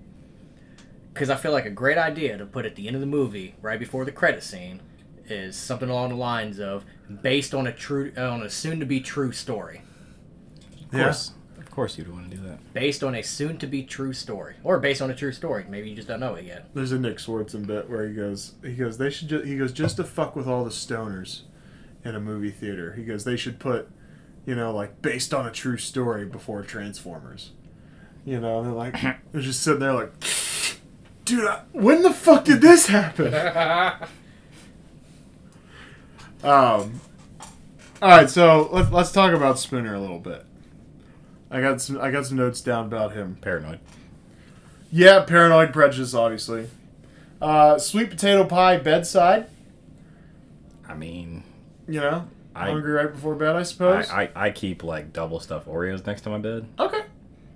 [1.12, 3.54] Because I feel like a great idea to put at the end of the movie,
[3.60, 4.80] right before the credit scene,
[5.26, 6.84] is something along the lines of
[7.22, 9.82] based on a true on a soon to be true story.
[10.84, 11.32] Of course.
[11.58, 12.72] Of course you'd want to do that.
[12.74, 15.64] Based on a soon to be true story, or based on a true story.
[15.68, 16.68] Maybe you just don't know it yet.
[16.74, 19.72] There's a Nick Swardson bit where he goes, he goes, they should, ju- he goes,
[19.72, 21.42] just to fuck with all the stoners
[22.04, 22.92] in a movie theater.
[22.92, 23.88] He goes, they should put,
[24.46, 27.52] you know, like based on a true story before Transformers.
[28.24, 28.94] You know, they're like,
[29.32, 30.12] they're just sitting there like,
[31.24, 33.34] dude, I, when the fuck did this happen?
[36.44, 37.00] um,
[38.00, 40.44] all right, so let's let's talk about Spooner a little bit.
[41.50, 43.36] I got some I got some notes down about him.
[43.40, 43.78] Paranoid.
[44.90, 46.68] Yeah, paranoid prejudice, obviously.
[47.40, 49.46] Uh, sweet potato pie bedside.
[50.88, 51.44] I mean,
[51.88, 54.10] You know, I hungry right before bed, I I, suppose.
[54.10, 57.02] I, I keep like double stuffed Oreos next to my bed, okay,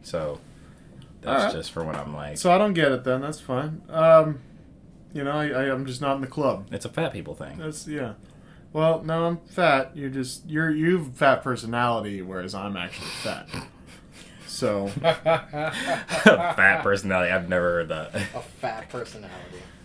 [0.02, 0.40] so
[1.20, 1.54] that's Alright.
[1.54, 3.20] just for when I'm like, so I don't get it then.
[3.20, 3.82] That's fine.
[3.88, 4.40] Um,
[5.12, 6.66] you know, I, I I'm just not in the club.
[6.70, 7.58] it's a fat people thing.
[7.58, 8.14] That's yeah.
[8.72, 9.92] Well, no, I'm fat.
[9.96, 13.48] You're just you're you've fat personality, whereas I'm actually fat.
[14.46, 17.32] So fat personality.
[17.32, 18.14] I've never heard that.
[18.14, 19.34] A fat personality.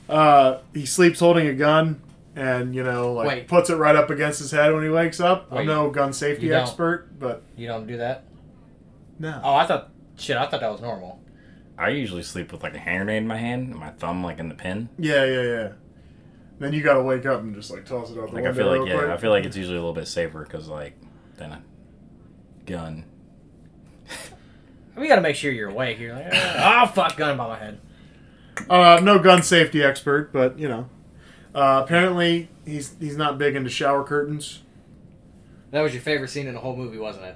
[0.10, 2.02] uh, he sleeps holding a gun,
[2.36, 3.48] and you know, like Wait.
[3.48, 5.52] puts it right up against his head when he wakes up.
[5.52, 8.24] Wait, I'm no gun safety don't- expert, but You don't do that?
[9.20, 9.40] no.
[9.44, 9.90] Oh, I thought.
[10.18, 11.20] Shit, I thought that was normal.
[11.78, 14.38] I usually sleep with like a hand grenade in my hand and my thumb like
[14.40, 14.90] in the pin.
[15.00, 15.70] Yeah, yeah, yeah.
[16.60, 18.54] Then you gotta wake up and just like toss it out the Like I window.
[18.54, 19.10] feel like real yeah, quick.
[19.10, 20.94] I feel like it's usually a little bit safer because like
[21.38, 21.62] than a
[22.68, 23.06] gun.
[24.96, 26.00] We gotta make sure you're awake.
[26.00, 27.80] You're like, oh fuck, gun by my head.
[28.70, 30.88] Uh, no gun safety expert, but you know.
[31.54, 34.62] Uh, apparently, he's he's not big into shower curtains.
[35.72, 37.36] That was your favorite scene in the whole movie, wasn't it?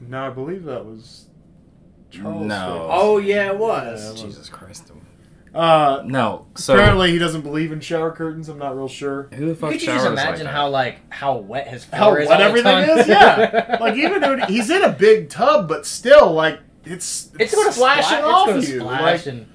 [0.00, 1.26] No, I believe that was
[2.10, 2.46] Charles.
[2.46, 2.86] No.
[2.90, 4.16] Oh yeah, it was.
[4.20, 4.26] Yeah.
[4.26, 4.90] Jesus Christ.
[5.54, 6.46] Uh, No.
[6.56, 8.48] So apparently, he doesn't believe in shower curtains.
[8.48, 9.28] I'm not real sure.
[9.34, 11.98] who the fuck Could you just showers imagine like how like how wet his How
[12.06, 12.28] floor is?
[12.28, 12.98] wet the everything time?
[12.98, 13.08] is?
[13.08, 13.76] Yeah.
[13.80, 18.18] like even when he's in a big tub, but still, like it's it's gonna splashing
[18.18, 18.80] splash, off it's you.
[18.80, 19.46] Splash Like, and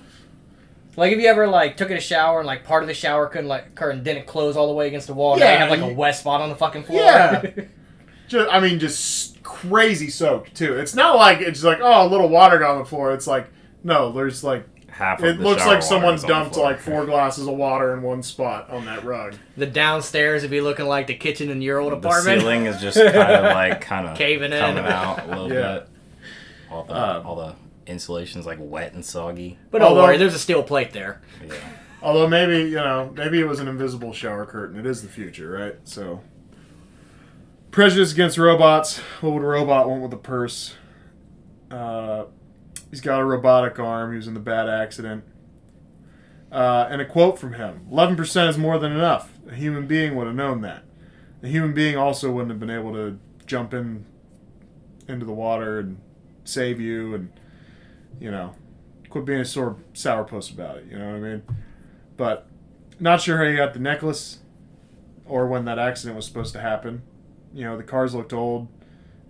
[0.97, 3.27] like if you ever like took in a shower and like part of the shower
[3.27, 5.69] couldn't like curtain didn't close all the way against the wall, now Yeah, you have
[5.81, 6.99] like a wet spot on the fucking floor.
[7.01, 7.41] Yeah.
[8.27, 10.75] just, I mean, just crazy soaked too.
[10.77, 13.13] It's not like it's like oh, a little water got on the floor.
[13.13, 13.47] It's like
[13.83, 15.19] no, there's like half.
[15.19, 17.55] Of It the looks like water someone is on the dumped like four glasses of
[17.55, 19.35] water in one spot on that rug.
[19.55, 22.37] The downstairs would be looking like the kitchen in your old apartment.
[22.39, 24.59] The ceiling is just kind of like kind of Caving in.
[24.59, 25.73] coming out a little Yeah.
[25.79, 25.89] bit.
[26.71, 27.55] All the Um, all the
[27.87, 29.57] insulation's like wet and soggy.
[29.71, 31.21] But don't Although- worry, there's a steel plate there.
[31.45, 31.53] Yeah.
[32.01, 34.79] Although maybe you know, maybe it was an invisible shower curtain.
[34.79, 35.75] It is the future, right?
[35.83, 36.21] So,
[37.71, 38.99] prejudice against robots.
[39.21, 40.75] What would a robot want with a purse?
[41.71, 42.25] Uh,
[42.91, 44.11] he's got a robotic arm.
[44.11, 45.23] He was in the bad accident.
[46.51, 49.31] Uh, and a quote from him: "11% is more than enough.
[49.49, 50.83] A human being would have known that.
[51.43, 54.05] A human being also wouldn't have been able to jump in
[55.07, 55.97] into the water and
[56.45, 57.29] save you, and
[58.19, 58.55] you know,
[59.09, 60.85] quit being a sore sourpuss about it.
[60.89, 61.43] You know what I mean?"
[62.17, 62.47] but
[62.99, 64.39] not sure how he got the necklace
[65.25, 67.03] or when that accident was supposed to happen.
[67.53, 68.67] You know, the cars looked old.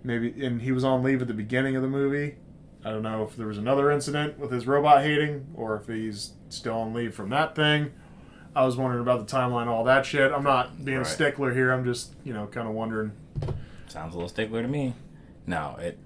[0.02, 2.36] Maybe, and he was on leave at the beginning of the movie.
[2.84, 6.32] I don't know if there was another incident with his robot hating or if he's
[6.48, 7.92] still on leave from that thing.
[8.54, 10.32] I was wondering about the timeline, all that shit.
[10.32, 11.72] I'm not being a stickler here.
[11.72, 13.12] I'm just, you know, kind of wondering.
[13.88, 14.94] Sounds a little stickler to me.
[15.46, 15.98] No, it.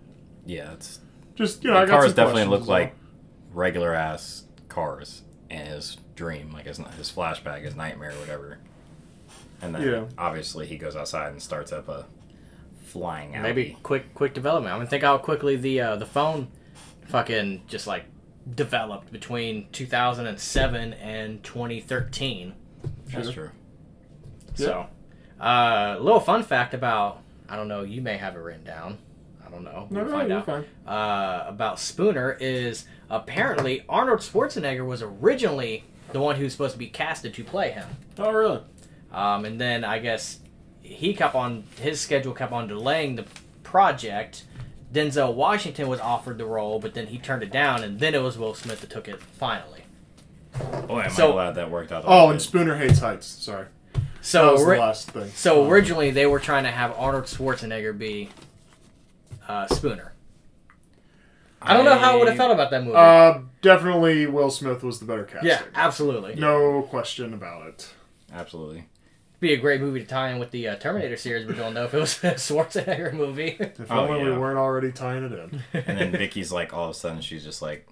[0.45, 1.01] Yeah, it's
[1.35, 2.79] Just, you know, I the got cars some definitely look as well.
[2.81, 2.95] like
[3.53, 8.59] regular ass cars in his dream, like his his flashback, his nightmare, whatever.
[9.61, 10.05] And then Yeah.
[10.19, 12.07] obviously he goes outside and starts up a
[12.85, 13.43] flying out.
[13.43, 14.75] Maybe quick quick development.
[14.75, 16.49] I mean, think how quickly the uh, the phone
[17.07, 18.05] fucking just like
[18.55, 22.55] developed between 2007 and 2013.
[23.07, 23.33] That's Sure.
[23.33, 23.51] true.
[24.55, 24.87] So,
[25.41, 27.83] uh, little fun fact about I don't know.
[27.83, 28.99] You may have it written down.
[29.53, 29.87] I don't know.
[29.91, 30.47] No, We'll no, find you're out.
[30.47, 30.65] fine.
[30.87, 36.79] uh, about Spooner is apparently Arnold Schwarzenegger was originally the one who was supposed to
[36.79, 37.87] be casted to play him.
[38.19, 38.61] Oh, really?
[39.13, 40.39] Um, and then I guess
[40.81, 43.25] he kept on his schedule kept on delaying the
[43.63, 44.45] project.
[44.93, 48.23] Denzel Washington was offered the role, but then he turned it down, and then it
[48.23, 49.85] was Will Smith that took it finally.
[50.87, 52.05] Boy, am So- I glad that worked out.
[52.07, 52.43] Oh, and bit.
[52.43, 53.27] Spooner hates heights.
[53.27, 53.67] Sorry.
[53.95, 55.31] That So, was the last thing.
[55.35, 58.29] so originally they were trying to have Arnold Schwarzenegger be
[59.53, 60.13] uh, Spooner.
[61.61, 62.97] I don't know how I would have felt about that movie.
[62.97, 65.49] Uh, definitely Will Smith was the better casting.
[65.51, 66.35] yeah, absolutely.
[66.35, 67.89] No question about it.
[68.33, 68.87] Absolutely.
[69.39, 71.85] be a great movie to tie in with the uh, Terminator series, but don't know
[71.85, 73.57] if it was a Schwarzenegger movie.
[73.61, 75.63] If Oh, only we weren't already tying it in.
[75.87, 77.87] And then VIKI's like, all of a sudden, she's just like,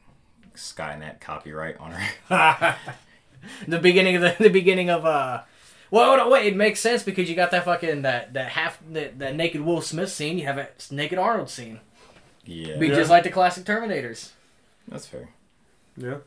[0.56, 2.76] Skynet copyright on her.
[3.68, 5.42] the beginning of the, the beginning of uh.
[5.90, 6.46] Well, no, wait.
[6.46, 9.80] It makes sense because you got that fucking that that half that, that naked Will
[9.80, 10.38] Smith scene.
[10.38, 11.80] You have a naked Arnold scene.
[12.44, 12.94] yeah, Be Yeah.
[12.94, 14.30] just like the classic Terminators.
[14.88, 15.28] that's fair.
[15.96, 16.18] Yeah.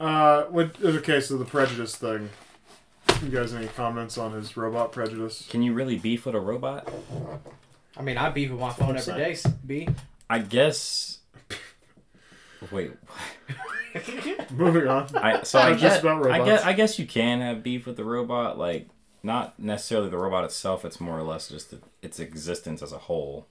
[0.00, 2.28] Uh, what, okay, so the prejudice thing.
[3.22, 5.46] You guys any comments on his robot prejudice?
[5.48, 6.88] Can you really beef with a robot?
[7.96, 9.36] I mean, I beef with my phone every day.
[9.64, 9.88] B.
[10.28, 11.18] I guess.
[12.70, 12.92] Wait,
[14.50, 15.08] Moving on.
[15.16, 17.96] I so I Not guess about I guess I guess you can have beef with
[17.96, 18.88] the robot, like
[19.22, 20.84] not necessarily the robot itself.
[20.84, 23.46] It's more or less just the, its existence as a whole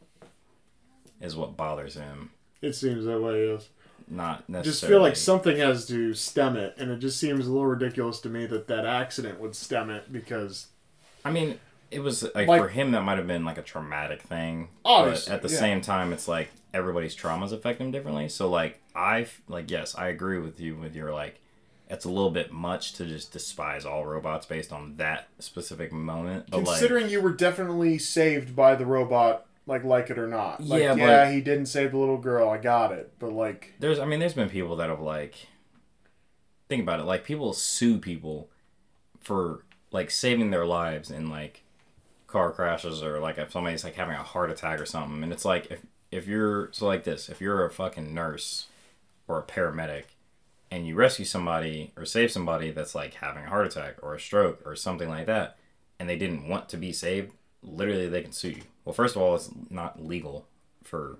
[1.19, 2.31] is what bothers him.
[2.61, 3.69] It seems that way, yes.
[4.07, 4.63] Not necessarily.
[4.63, 8.19] Just feel like something has to stem it, and it just seems a little ridiculous
[8.21, 10.67] to me that that accident would stem it because
[11.23, 11.59] I mean,
[11.91, 14.69] it was like, Like- for him that might have been like a traumatic thing.
[14.83, 15.59] Obviously, but at the yeah.
[15.59, 18.29] same time, it's like everybody's traumas affect them differently.
[18.29, 21.39] So like I f- like yes, I agree with you with your like.
[21.89, 26.45] It's a little bit much to just despise all robots based on that specific moment.
[26.49, 30.63] But like, considering you were definitely saved by the robot, like like it or not.
[30.63, 32.49] Like, Yeah, yeah, but- he didn't save the little girl.
[32.49, 35.47] I got it, but like, there's I mean there's been people that have like
[36.69, 38.49] think about it like people sue people
[39.19, 41.63] for like saving their lives in like
[42.27, 45.43] car crashes or like if somebody's like having a heart attack or something and it's
[45.43, 45.81] like if
[46.11, 48.67] if you're so like this if you're a fucking nurse
[49.27, 50.03] or a paramedic
[50.69, 54.19] and you rescue somebody or save somebody that's like having a heart attack or a
[54.19, 55.57] stroke or something like that
[55.99, 57.31] and they didn't want to be saved
[57.63, 60.45] literally they can sue you well first of all it's not legal
[60.83, 61.17] for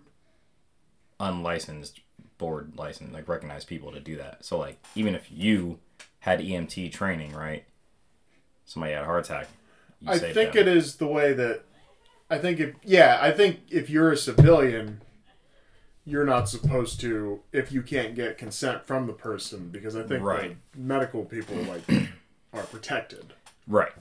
[1.20, 2.00] unlicensed
[2.38, 5.80] board license like recognized people to do that so like even if you
[6.20, 7.64] had emt training right
[8.66, 9.48] somebody had a heart attack
[10.02, 10.62] you I think them.
[10.62, 11.64] it is the way that
[12.32, 15.02] I think if yeah, I think if you're a civilian,
[16.06, 20.24] you're not supposed to if you can't get consent from the person because I think
[20.24, 20.58] Right.
[20.74, 21.82] the medical people like
[22.54, 23.34] are protected.
[23.68, 23.92] right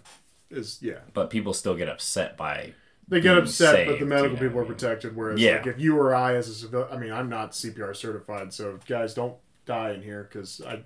[0.50, 1.00] Is yeah.
[1.12, 2.72] but people still get upset by
[3.08, 5.16] They get being upset, but the medical you know people are protected.
[5.16, 5.56] Whereas, Yeah.
[5.56, 8.78] like, if you or I, as a civilian, I mean, I'm not CPR certified, so
[8.86, 9.34] guys, don't
[9.66, 10.82] die in here because I,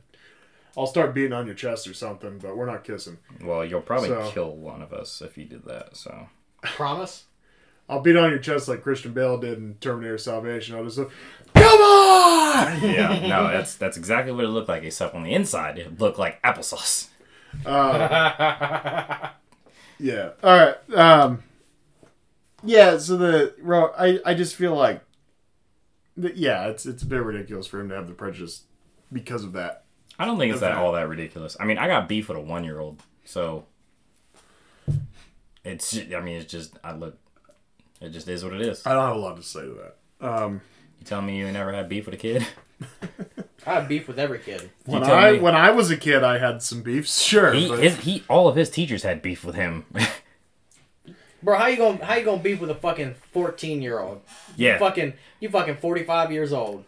[0.77, 2.39] I'll start beating on your chest or something.
[2.39, 3.19] But we're not kissing.
[3.43, 6.29] well you'll probably So- kill one of us if you did that so
[6.63, 7.25] Promise.
[7.89, 10.75] I'll beat on your chest like Christian Bale did in Terminator Salvation.
[10.77, 11.11] I'll just like,
[11.55, 12.81] come on.
[12.83, 16.19] Yeah, no, that's that's exactly what it looked like, except on the inside, it looked
[16.19, 17.09] like applesauce.
[20.01, 20.31] Yeah.
[20.43, 20.77] All right.
[20.99, 21.43] Um.
[22.65, 22.99] Yeah.
[22.99, 25.03] So the ro- I I just feel like,
[26.17, 28.63] that, yeah, it's it's a bit ridiculous for him to have the prejudice
[29.13, 29.85] because of that.
[30.19, 30.81] I don't think it's that Okay.
[30.81, 31.57] all that ridiculous.
[31.61, 33.67] I mean, I got beef with a one year old, so
[35.65, 35.97] it's.
[35.97, 37.19] I mean, it's just I look.
[38.05, 38.87] It just is what it is.
[38.87, 39.75] I don't have a lot to say to
[40.21, 40.27] that.
[40.27, 40.61] Um.
[41.01, 42.47] You telling me you never had beef with a kid?
[43.67, 44.71] I have beef with every kid.
[44.85, 47.21] When tell I me- when I was a kid, I had some beefs.
[47.23, 47.53] Sure.
[47.53, 49.85] He, but- his, he, all of his teachers had beef with him.
[51.43, 54.23] Bro, how you gonna how you gonna beef with a fucking fourteen year old?
[54.57, 56.85] yeah, Fucking you fucking forty five years old.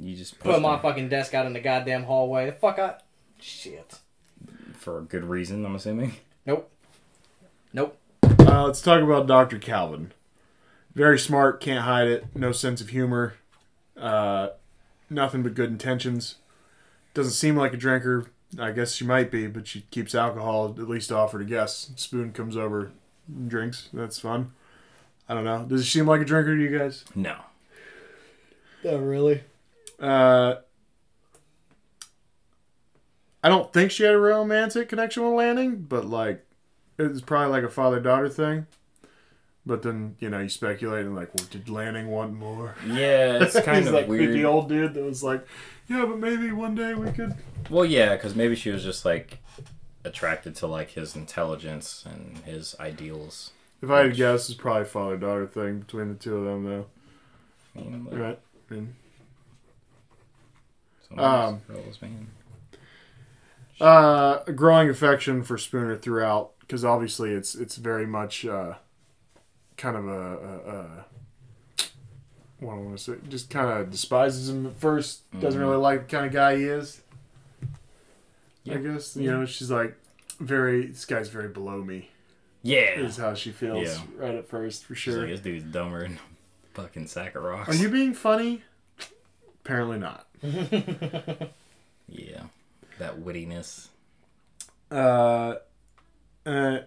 [0.00, 2.46] you just Put my him fucking desk out in the goddamn hallway.
[2.46, 2.94] The fuck I
[3.40, 3.98] shit.
[4.78, 5.64] for a good reason.
[5.66, 6.14] I'm assuming.
[6.46, 6.70] Nope.
[7.72, 7.96] Nope.
[8.22, 9.58] Uh, let's talk about Dr.
[9.58, 10.12] Calvin.
[10.94, 13.34] Very smart, can't hide it, no sense of humor,
[13.96, 14.50] uh,
[15.10, 16.36] nothing but good intentions.
[17.14, 18.26] Doesn't seem like a drinker.
[18.58, 21.90] I guess she might be, but she keeps alcohol at least offered to guests.
[22.00, 22.92] Spoon comes over,
[23.48, 23.88] drinks.
[23.92, 24.52] That's fun.
[25.28, 25.64] I don't know.
[25.64, 27.04] Does she seem like a drinker to you guys?
[27.14, 27.36] No.
[28.84, 29.42] Oh really?
[29.98, 30.56] Uh,
[33.42, 36.44] I don't think she had a romantic connection with Lanning, but like
[36.98, 38.66] it was probably like a father daughter thing.
[39.66, 42.74] But then you know you speculate and like, well, did Lanning want more?
[42.86, 44.28] Yeah, it's kind He's of like weird.
[44.30, 45.46] creepy old dude that was like,
[45.88, 47.34] yeah, but maybe one day we could.
[47.70, 49.38] Well, yeah, because maybe she was just like
[50.04, 53.52] attracted to like his intelligence and his ideals.
[53.80, 56.64] If I had to guess, it's probably father daughter thing between the two of them,
[56.64, 56.86] though.
[57.76, 58.38] I mean, like, Right?
[58.70, 58.94] I mean,
[61.18, 62.26] Um, girl's man.
[63.80, 68.74] uh, a growing affection for Spooner throughout, because obviously it's it's very much uh,
[69.76, 71.04] kind of a, a, a
[72.60, 75.28] what I want to say, just kind of despises him at first.
[75.40, 75.64] Doesn't Mhm.
[75.64, 77.00] really like the kind of guy he is.
[78.70, 79.94] I guess you know she's like
[80.40, 80.86] very.
[80.86, 82.08] This guy's very below me.
[82.62, 82.98] Yeah.
[82.98, 84.02] Is how she feels Yeah.
[84.16, 85.20] right at first for She's sure.
[85.22, 87.68] like, this dude's dumber than a fucking sack of rocks.
[87.68, 88.62] Are you being funny?
[89.64, 90.26] Apparently not.
[92.08, 92.44] Yeah.
[92.98, 93.88] That wittiness.
[94.90, 95.54] Uh,
[96.46, 96.78] uh,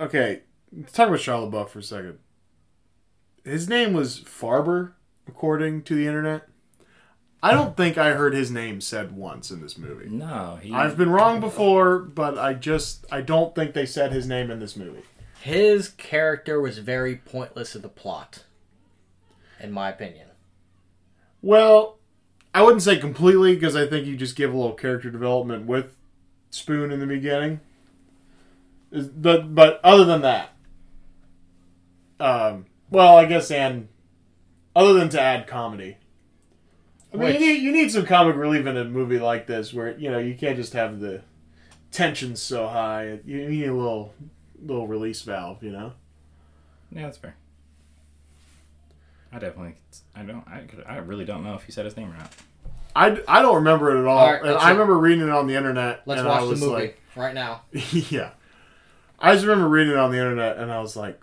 [0.00, 0.40] okay.
[0.76, 2.18] Let's talk about Shia LaBeouf for a second.
[3.44, 4.92] His name was Farber,
[5.26, 6.48] according to the internet.
[7.42, 10.08] I don't think I heard his name said once in this movie.
[10.08, 10.72] No, he.
[10.72, 14.58] I've been wrong before, but I just I don't think they said his name in
[14.58, 15.02] this movie.
[15.40, 18.44] His character was very pointless to the plot,
[19.60, 20.28] in my opinion.
[21.40, 21.98] Well,
[22.52, 25.94] I wouldn't say completely because I think you just give a little character development with
[26.50, 27.60] Spoon in the beginning.
[28.90, 30.50] But but other than that,
[32.20, 33.88] um, well, I guess and
[34.74, 35.96] other than to add comedy.
[37.12, 39.72] I mean, Which- you need, you need some comic relief in a movie like this,
[39.72, 41.22] where you know you can't just have the
[41.90, 43.20] tension so high.
[43.24, 44.14] You need a little
[44.62, 45.92] little release valve, you know.
[46.92, 47.36] Yeah, that's fair.
[49.32, 49.74] I definitely.
[50.14, 50.46] I don't.
[50.48, 52.32] I, could- I really don't know if he said his name or not.
[52.96, 54.18] I, I don't remember it at all.
[54.18, 54.70] All right, and I see.
[54.72, 56.02] remember reading it on the internet.
[56.04, 57.62] Let's and I watch the movie like, right now.
[57.92, 58.30] yeah.
[59.20, 61.20] I just remember reading it on the internet and I was like,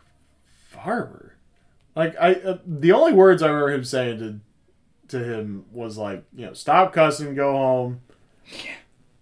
[0.86, 1.32] Farber?
[1.96, 4.40] Like, I uh, the only words I remember him saying to
[5.18, 8.02] to him was like, you know, stop cussing, go home.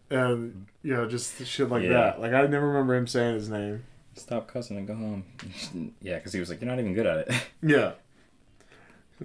[0.10, 1.90] And, you know, just shit like Yeah.
[1.94, 2.22] that.
[2.22, 3.84] Like, I never remember him saying his name.
[4.16, 5.24] Stop cussing and go home.
[6.02, 7.94] yeah, because he was like, "You're not even good at it." Yeah.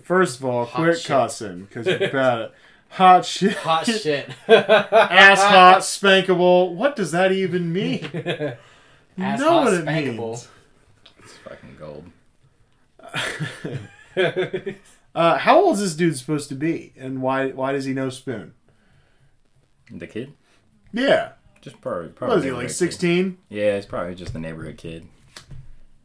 [0.02, 1.06] First of all, Hot quit shit.
[1.08, 2.52] cussing because you're bad at it.
[2.90, 3.54] Hot shit.
[3.56, 4.30] Hot shit.
[4.48, 6.72] Ass hot, spankable.
[6.74, 8.04] What does that even mean?
[9.18, 10.16] Ass know hot, what it spankable.
[10.30, 10.48] means.
[11.22, 12.04] it's fucking gold.
[15.14, 18.08] Uh, how old is this dude supposed to be, and why why does he know
[18.10, 18.52] Spoon?
[19.90, 20.34] The kid,
[20.92, 22.08] Yeah, just probably.
[22.10, 23.38] probably what is he like sixteen?
[23.48, 25.08] Yeah, he's probably just the neighborhood kid.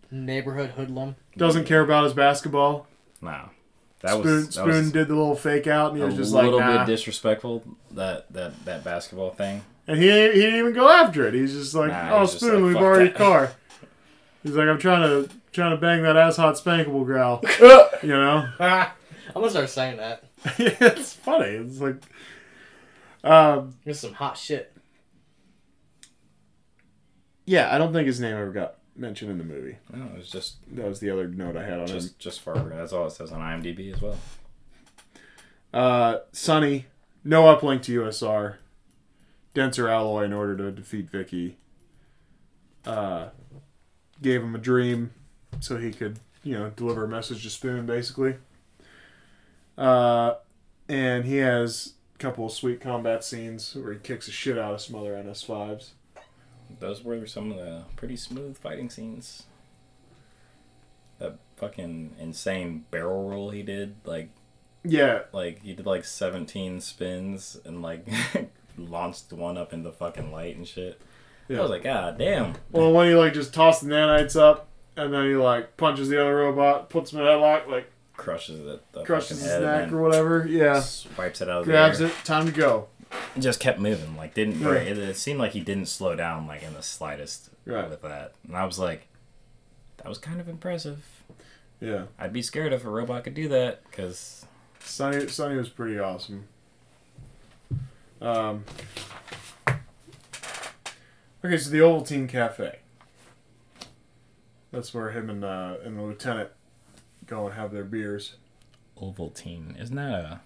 [0.09, 1.15] Neighborhood hoodlum.
[1.37, 2.87] Doesn't care about his basketball.
[3.21, 3.49] Nah,
[4.01, 6.33] that Spoon was that Spoon was did the little fake out, and he was just
[6.33, 6.79] like, "A little nah.
[6.85, 7.63] bit disrespectful.
[7.91, 9.63] That that that basketball thing.
[9.85, 11.33] and he he didn't even go after it.
[11.33, 13.51] He's just like, Nah, oh Spoon, like, we "Fuck borrowed your that." car.
[14.43, 17.41] He's like, I'm trying to trying to bang that ass hot spankable growl.
[18.01, 18.89] you know, I'm
[19.33, 20.23] gonna start saying that.
[20.57, 21.47] it's funny.
[21.47, 22.03] It's like,
[23.23, 24.75] um, There's some hot shit.
[27.45, 29.77] yeah, I don't think his name ever got mentioned in the movie.
[29.91, 31.87] No, it was just That was the other note I had on him.
[31.87, 32.75] just just Farber.
[32.75, 34.17] That's all it says on IMDb as well.
[35.73, 36.85] Uh, Sonny,
[37.23, 38.55] no uplink to USR.
[39.53, 41.57] Denser alloy in order to defeat VIKI.
[42.85, 43.29] Uh,
[44.21, 45.11] gave him a dream
[45.59, 48.35] so he could you know, deliver a message to Spoon, basically.
[49.77, 50.35] Uh,
[50.89, 54.73] and he has a couple of sweet combat scenes where he kicks the shit out
[54.73, 55.91] of some other NS5s.
[56.79, 59.43] Those were some of the pretty smooth fighting scenes.
[61.19, 64.29] That fucking insane barrel roll he did, like
[64.83, 68.05] Yeah, like he did like 17 spins and like
[68.77, 70.99] launched one up in the fucking light and shit.
[71.47, 71.59] Yeah.
[71.59, 72.55] I was like, God damn.
[72.71, 76.19] Well, when he like just tossed the nanites up, and then he like punches the
[76.21, 80.01] other robot, puts him in a headlock, like Crushes it, the crushes his neck or
[80.01, 80.45] whatever.
[80.47, 82.87] Yeah, swipes it out of grabs it, time to go.
[83.35, 84.67] It just kept moving, like didn't Yeah.
[84.67, 84.87] break.
[84.87, 87.89] It, it seemed like he didn't slow down, like in the slightest Right.
[87.89, 88.33] with that.
[88.47, 89.07] And I was like,
[89.97, 91.03] that was kind of impressive.
[91.81, 94.45] Yeah, I'd be scared if a robot could do that, because
[94.79, 96.45] Sunny Sonny was pretty awesome.
[98.21, 98.63] Um.
[101.43, 102.79] Okay, so the Ovaltine Cafe.
[104.73, 106.49] That's where him and uh, and the lieutenant
[107.27, 108.35] go and have their beers.
[108.99, 110.41] Ovaltine isn't that a?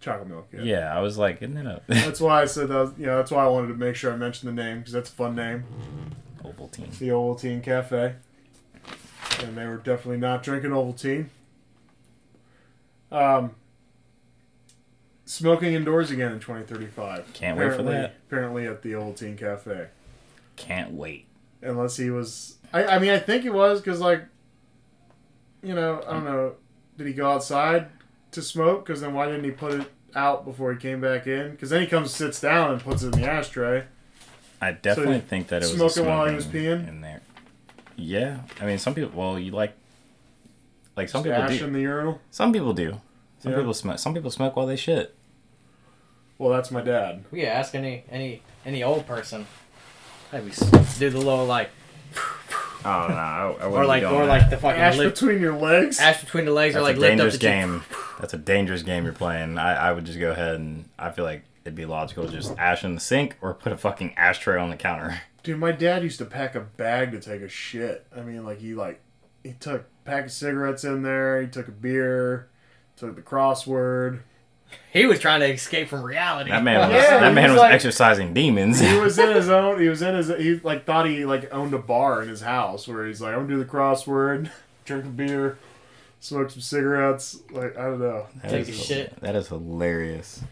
[0.00, 0.48] Chocolate milk.
[0.52, 0.62] Yeah.
[0.62, 2.74] Yeah, I was like, isn't that a That's why I said that.
[2.74, 4.92] Was, you know, that's why I wanted to make sure I mentioned the name because
[4.92, 5.64] that's a fun name.
[6.42, 6.98] Ovaltine?
[6.98, 8.14] The Ovaltine Cafe.
[9.42, 11.26] And they were definitely not drinking Ovaltine.
[13.12, 13.54] Um,
[15.26, 17.32] smoking indoors again in 2035.
[17.34, 18.16] Can't wait for that.
[18.26, 19.88] Apparently at the Ovaltine Cafe.
[20.56, 21.26] Can't wait.
[21.62, 22.56] Unless he was.
[22.72, 24.24] I, I mean, I think he was because, like,
[25.62, 26.54] you know, I don't know.
[26.96, 27.88] Did he go outside
[28.32, 28.86] to smoke?
[28.86, 31.50] Because then why didn't he put it out before he came back in?
[31.50, 33.84] Because then he comes, sits down, and puts it in the ashtray.
[34.60, 36.86] I definitely you think that it was a smoking while he was peeing?
[36.88, 37.20] in there.
[37.96, 39.10] Yeah, I mean, some people.
[39.14, 39.74] Well, you like,
[40.96, 41.64] like some Just people ash do.
[41.66, 42.20] in the urinal.
[42.30, 43.00] Some people do.
[43.40, 43.58] Some Yeah.
[43.58, 43.98] people smoke.
[43.98, 45.14] Some people smoke while they shit.
[46.38, 47.24] Well, that's my dad.
[47.32, 49.46] Yeah, ask any any any old person.
[50.32, 51.70] Maybe s- do the little like
[52.82, 56.00] Oh no, I, I or like or like the fucking Ash lift, between your legs.
[56.00, 57.82] ash between the legs That's or like a lift up dangerous the game.
[58.20, 59.58] That's a dangerous game you're playing.
[59.58, 62.56] I, I would just go ahead and I feel like it'd be logical to just
[62.58, 65.20] ash in the sink or put a fucking ashtray on the counter.
[65.42, 68.06] Dude, my dad used to pack a bag to take a shit.
[68.16, 69.00] I mean, like he like
[69.42, 71.40] he took a pack of cigarettes in there.
[71.42, 72.48] He took a beer,
[72.96, 74.20] took the crossword.
[74.92, 76.50] He was trying to escape from reality.
[76.50, 78.80] That man was Yeah, that man was was like- exercising demons.
[78.80, 79.80] He was in his own.
[79.80, 80.28] He was in his.
[80.28, 83.40] He like thought he like owned a bar in his house where he's like, I'm
[83.46, 84.50] gonna do the crossword,
[84.84, 85.58] drink a beer,
[86.20, 87.38] smoke some cigarettes.
[87.52, 88.26] Like I don't know.
[88.42, 89.20] That Take a shit.
[89.20, 90.42] That is hilarious.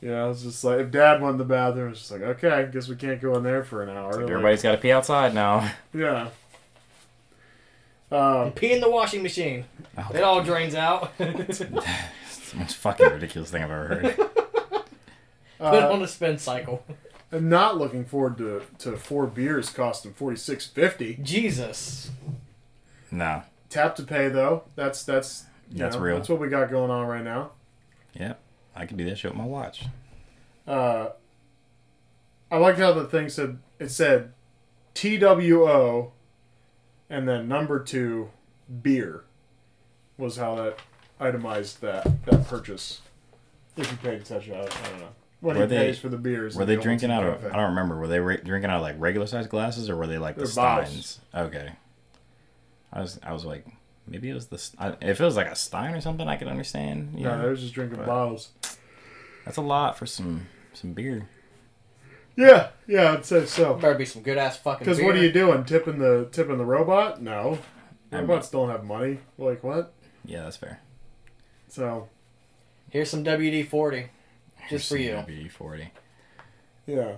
[0.00, 2.50] Yeah, I was just like, if Dad went in the bathroom, it's just like, okay,
[2.50, 4.10] I guess we can't go in there for an hour.
[4.12, 5.70] Like, Like, everybody's got to pee outside now.
[5.94, 6.28] yeah.
[8.12, 9.64] Um, Pee in the washing machine.
[9.96, 11.10] Oh, It all drains out.
[12.54, 14.04] Put It's the most fucking ridiculous thing I've ever heard.
[14.14, 14.86] it
[15.60, 16.84] uh, on a spin cycle.
[17.32, 21.18] I'm not looking forward to to four beers costing forty six fifty.
[21.22, 22.10] Jesus.
[23.10, 23.42] No.
[23.70, 24.64] Tap to pay though.
[24.76, 26.16] That's that's you That's know, real.
[26.16, 27.50] That's what we got going on right now.
[28.12, 28.34] Yeah,
[28.76, 29.86] I can do that shit with my watch.
[30.66, 31.08] Uh,
[32.50, 34.32] I liked how the thing said it said
[34.94, 36.12] T W O,
[37.10, 38.30] and then number two
[38.82, 39.24] beer
[40.16, 40.78] was how that
[41.20, 43.00] itemized that that purchase.
[43.76, 45.08] If you paid attention, I, I don't know.
[45.40, 46.54] What Were he they- pays for the beers.
[46.56, 47.40] Were in they the drinking out of?
[47.42, 47.52] Cafe.
[47.52, 47.96] I don't remember.
[47.98, 50.44] Were they ra- drinking out of like regular sized glasses or were they like the
[50.44, 50.88] They're bottles.
[50.88, 51.20] steins?
[51.34, 51.72] Okay.
[52.92, 53.66] I was I was like
[54.06, 56.48] maybe it was the I, if it was like a stein or something I could
[56.48, 57.14] understand.
[57.14, 58.06] No, Yeah, they was just drinking Right.
[58.06, 58.50] bottles.
[59.44, 61.28] that's a lot for some some beer.
[62.36, 63.74] Yeah, yeah, I'd say so.
[63.74, 64.84] Better be some good ass fucking.
[64.84, 65.64] Because what are you doing?
[65.64, 67.20] Tipping the tipping the robot?
[67.22, 67.58] No,
[68.10, 69.18] I mean- robots don't have money.
[69.38, 69.92] Like what?
[70.24, 70.80] Yeah, that's fair.
[71.74, 72.08] So
[72.90, 74.06] Here's some WD forty,
[74.70, 75.10] just for you.
[75.10, 75.90] WD forty.
[76.86, 77.14] yeah.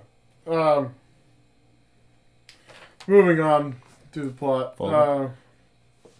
[0.46, 0.94] Um.
[3.06, 3.76] Moving on
[4.12, 4.76] to the plot.
[4.80, 5.30] Uh, a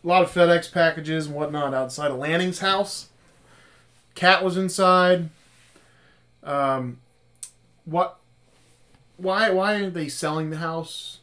[0.03, 3.09] lot of FedEx packages and whatnot outside of Lanning's house.
[4.15, 5.31] Cat was inside.
[6.45, 6.99] Um,
[7.87, 8.19] what?
[9.17, 9.49] Why?
[9.49, 11.21] Why aren't they selling the house?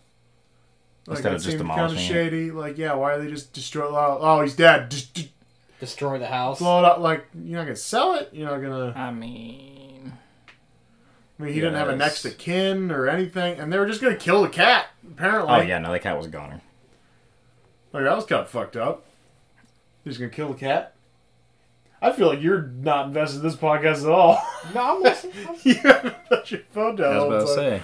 [1.05, 2.29] Like Instead that of just seemed kind of demolishing it.
[2.31, 2.51] shady.
[2.51, 3.85] Like, yeah, why are they just destroy?
[3.87, 4.89] Oh, oh, he's dead.
[4.89, 5.32] Just, just
[5.83, 6.59] Destroy the house.
[6.59, 6.99] blow it up.
[6.99, 8.29] Like, you're not gonna sell it.
[8.31, 8.93] You're not gonna.
[8.95, 10.13] I mean,
[11.37, 13.99] I mean, he didn't have a next to kin or anything, and they were just
[14.01, 14.87] gonna kill the cat.
[15.05, 15.51] Apparently.
[15.53, 16.61] oh yeah, no, the cat was a goner.
[17.91, 19.05] Like that was kind of fucked up.
[20.05, 20.95] He's gonna kill the cat.
[22.01, 24.41] I feel like you're not invested in this podcast at all.
[24.73, 25.33] No, I'm listening.
[25.63, 27.13] you haven't put your phone down.
[27.13, 27.81] I was all about to say,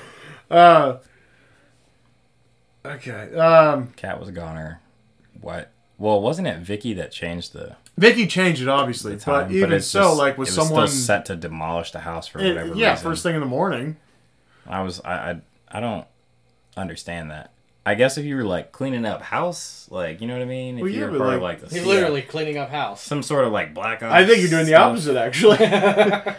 [0.49, 0.97] Uh,
[2.85, 3.35] okay.
[3.35, 4.79] Um, cat was a goner.
[5.41, 5.71] What?
[5.99, 9.47] Well, wasn't it VIKI that changed the, VIKI changed it obviously, the time?
[9.47, 11.99] but even it's so, just- like with it was someone, still set to demolish the
[11.99, 13.03] house for it- whatever yeah, reason.
[13.03, 13.97] first thing in the morning.
[14.67, 16.05] I was I, I I don't
[16.77, 17.51] understand that.
[17.85, 20.77] I guess if you were like cleaning up house, like you know what I mean.
[20.77, 22.57] If Well, you yeah, were but, part of like, like the He's yeah, literally cleaning
[22.57, 23.01] up house.
[23.01, 24.13] some sort of like black ops.
[24.13, 25.57] I think you're doing the opposite, actually.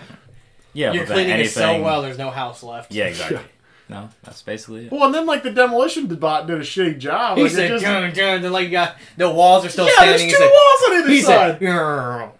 [0.72, 2.00] Yeah, You're but cleaning anything, it so well.
[2.00, 2.92] There's no house left.
[2.92, 3.40] Yeah, exactly.
[3.90, 4.92] no, that's basically it.
[4.92, 7.36] well, and then like the demolition bot did a shitty job.
[7.36, 9.92] He like, said, just- "Dun, dun," then like you got the walls are still yeah,
[9.96, 10.28] standing.
[10.28, 11.58] there's two said, walls on either he side.
[11.58, 12.30] said, "Grrr."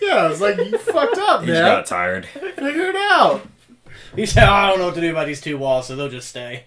[0.00, 1.56] yeah, it's like you fucked up, He man.
[1.56, 2.26] just got tired.
[2.26, 3.46] Figure it out.
[4.16, 6.28] he said, I don't know what to do about these two walls, so they'll just
[6.28, 6.64] stay.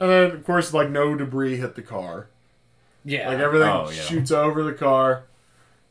[0.00, 2.28] And then, of course, like no debris hit the car.
[3.04, 3.28] Yeah.
[3.28, 4.02] Like everything Oh, yeah.
[4.02, 5.24] shoots over the car,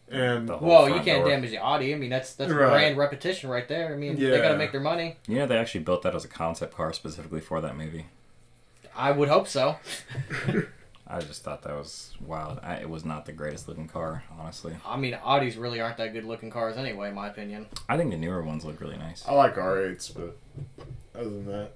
[0.10, 1.30] and The whole well, you can't door.
[1.30, 1.94] damage the Audi.
[1.94, 2.70] I mean, that's that's Right.
[2.70, 3.94] brand repetition right there.
[3.94, 5.18] I mean, they got to make their money.
[5.28, 8.06] You know, they actually built that as a concept car specifically for that movie.
[8.96, 9.78] I would hope so.
[11.08, 12.60] I just thought that was wild.
[12.64, 14.76] I, it was not the greatest looking car, honestly.
[14.86, 17.68] I mean, Audis really aren't that good looking cars anyway, in my opinion.
[17.90, 19.24] I think the newer ones look really nice.
[19.28, 20.38] I like R8s, but
[21.14, 21.72] other than that,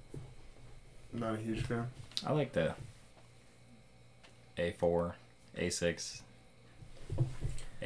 [1.14, 1.88] not a huge fan.
[2.26, 2.74] I like the
[4.58, 5.14] A4,
[5.60, 6.22] A6,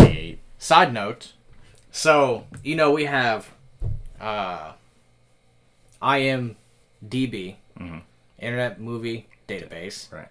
[0.05, 0.37] A8.
[0.59, 1.33] Side note,
[1.91, 3.49] so you know we have
[4.19, 4.73] uh,
[6.01, 8.01] IMDb, Mhm.
[8.39, 10.11] Internet Movie Database.
[10.11, 10.27] Right.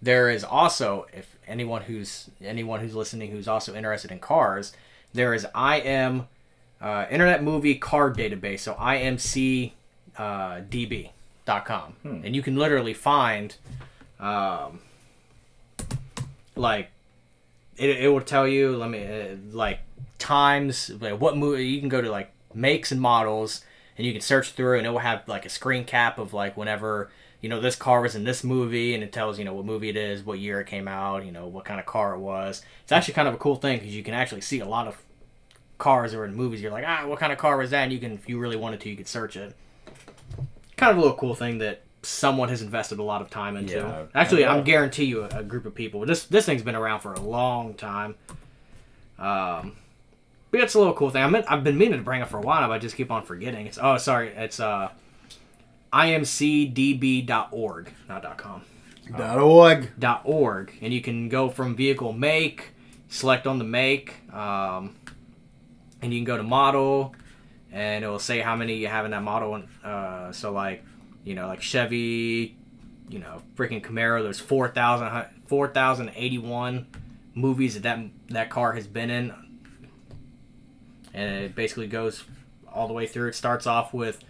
[0.00, 4.72] There is also, if anyone who's anyone who's listening who's also interested in cars,
[5.12, 6.28] there is IM
[6.80, 9.72] uh, Internet Movie Car Database, so IMCDB.com,
[10.16, 11.94] uh, DB.com.
[12.04, 13.54] and you can literally find,
[14.18, 14.80] um,
[16.56, 16.90] like,
[17.82, 18.76] it, it will tell you.
[18.76, 19.80] Let me uh, like
[20.18, 23.64] times, like what movie you can go to, like makes and models,
[23.98, 26.56] and you can search through, and it will have like a screen cap of like
[26.56, 27.10] whenever
[27.40, 29.88] you know this car was in this movie, and it tells you know what movie
[29.88, 32.62] it is, what year it came out, you know what kind of car it was.
[32.84, 35.02] It's actually kind of a cool thing because you can actually see a lot of
[35.78, 36.62] cars that are in movies.
[36.62, 37.82] You're like, ah, what kind of car was that?
[37.82, 39.56] And you can, if you really wanted to, you could search it.
[40.76, 43.74] Kind of a little cool thing that someone has invested a lot of time into.
[43.74, 44.44] Yeah, Actually.
[44.44, 46.04] I'm guarantee you a, a group of people.
[46.06, 48.14] This this thing's been around for a long time.
[49.18, 49.76] Um,
[50.50, 51.22] but it's a little cool thing.
[51.22, 53.10] I meant, I've been meaning to bring it for a while, but I just keep
[53.10, 53.66] on forgetting.
[53.66, 54.90] It's oh, sorry, it's uh,
[55.92, 58.62] imcdb.org, not .com
[59.16, 59.90] Dot org.
[59.98, 62.70] Dot org and you can go from vehicle make
[63.08, 64.94] select on the make um,
[66.00, 67.14] and you can go to model
[67.72, 70.84] and it will say how many you have in that model and uh, so like
[71.24, 72.56] you know like chevy
[73.08, 76.86] you know freaking camaro there's 4000 hu- 4081
[77.34, 77.98] movies that, that
[78.28, 79.34] that car has been in.
[81.14, 82.24] And it basically goes
[82.72, 83.28] all the way through.
[83.28, 84.24] It starts off with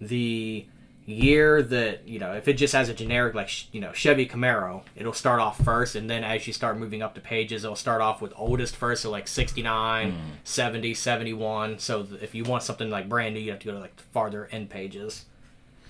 [0.00, 0.66] the
[1.04, 4.82] year that you know if it just has a generic like you know chevy camaro
[4.94, 5.96] it'll start off first.
[5.96, 9.02] And then as you start moving up the pages it'll start off with oldest first
[9.02, 10.18] so like 69 hmm.
[10.44, 13.80] 70 71 so if you want something like brand new you have to go to
[13.80, 15.24] like the farther end pages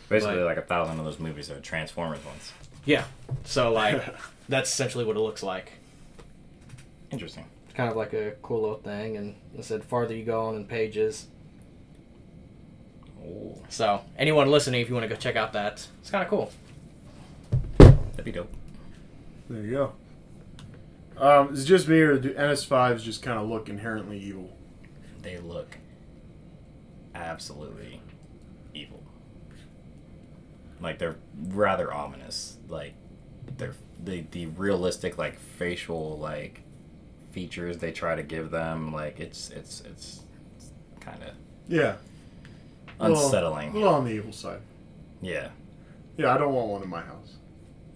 [0.08, 2.52] Basically, Like- like a thousand of those movies are Transformers ones.
[2.84, 3.04] yeah
[3.44, 4.02] so like
[4.48, 5.72] that's essentially what it looks like
[7.10, 7.44] Interesting.
[7.66, 10.56] it's kind of like a cool little thing and it said farther you go on
[10.56, 11.26] in pages
[13.24, 16.30] Oh, so anyone listening if you want to go check out that it's kind of
[16.30, 16.50] cool
[17.78, 18.52] that'd be dope.
[19.50, 19.92] There you go.
[21.16, 24.50] Um, is it just me, or do NS5s just kind of look inherently evil?
[25.22, 25.78] They look
[27.14, 28.00] absolutely evil.
[30.80, 31.16] Like they're
[31.48, 32.56] rather ominous.
[32.68, 32.94] Like
[33.56, 33.74] they're
[34.04, 36.62] the the realistic like facial like
[37.32, 38.92] features they try to give them.
[38.92, 40.20] Like it's it's it's,
[40.56, 40.70] it's
[41.00, 41.30] kind of
[41.66, 41.96] Yeah.
[43.00, 43.70] Unsettling.
[43.70, 44.60] A little on the evil side.
[45.22, 45.48] Yeah,
[46.16, 47.34] Yeah, I don't want one in my house.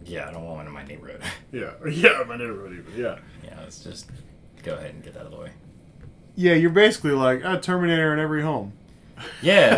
[0.04, 0.28] yeah.
[0.28, 1.22] I don't want one in my neighborhood.
[1.52, 3.00] Yeah, yeah, my neighborhood even.
[3.00, 3.18] Yeah.
[3.44, 4.08] yeah, let's just
[4.62, 5.50] go ahead and get that out of the way.
[6.34, 8.72] Yeah, you're basically like a Terminator in every home.
[9.42, 9.76] Yeah,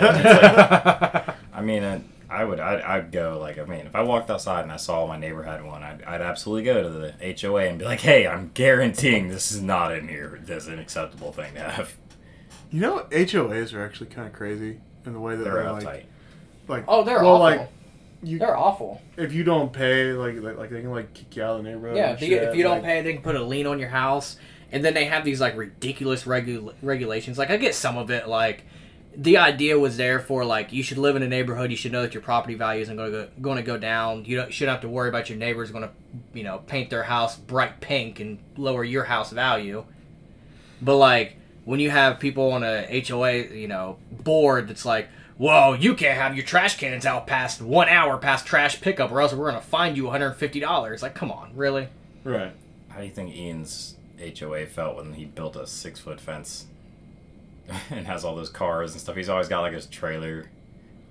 [1.27, 2.01] like- I mean, uh,
[2.35, 5.07] I would, I'd, I'd go like, I mean, if I walked outside and I saw
[5.07, 8.26] my neighbor had one, I'd, I'd absolutely go to the HOA and be like, hey,
[8.26, 10.41] I'm guaranteeing this is not in here.
[10.45, 11.95] This is an acceptable thing to have.
[12.70, 15.85] You know, HOAs are actually kind of crazy in the way that They're they're, uptight.
[15.85, 16.07] like,
[16.66, 17.68] like oh they're well, awful like
[18.22, 21.43] you, they're awful if you don't pay, like, like, like they can like kick you
[21.43, 21.97] out of the neighborhood.
[21.97, 23.66] Yeah, and if you, shit, if you don't like- pay, they can put a lien
[23.66, 24.37] on your house,
[24.72, 27.39] and then they have these like ridiculous regu- regulations.
[27.39, 28.26] Like I get some of it.
[28.26, 28.64] Like
[29.17, 31.71] the idea was there for like you should live in a neighborhood.
[31.71, 34.25] You should know that your property value isn't going to go going to go down.
[34.25, 35.91] You don't shouldn't have to worry about your neighbors going to
[36.33, 39.85] you know paint their house bright pink and lower your house value.
[40.83, 45.09] But like when you have people on a HOA, you know, board that's like,
[45.39, 49.21] "Whoa, you can't have your trash cans out past one hour past trash pickup, or
[49.21, 51.89] else we're gonna find you one hundred fifty dollars." Like, come on, really?
[52.25, 52.53] Right.
[52.89, 53.97] How do you think Ian's
[54.39, 56.67] HOA felt when he built a six foot fence
[57.91, 59.17] and has all those cars and stuff?
[59.17, 60.51] He's always got like his trailer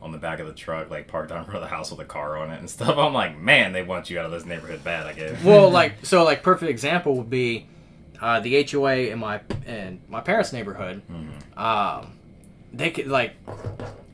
[0.01, 2.06] on the back of the truck, like parked on front of the house with a
[2.06, 2.97] car on it and stuff.
[2.97, 5.08] I'm like, man, they want you out of this neighborhood bad.
[5.08, 5.43] I guess.
[5.43, 7.68] well, like so, like perfect example would be
[8.22, 11.01] uh, the HOA in my in my parents' neighborhood.
[11.58, 12.20] Um,
[12.74, 13.36] they could like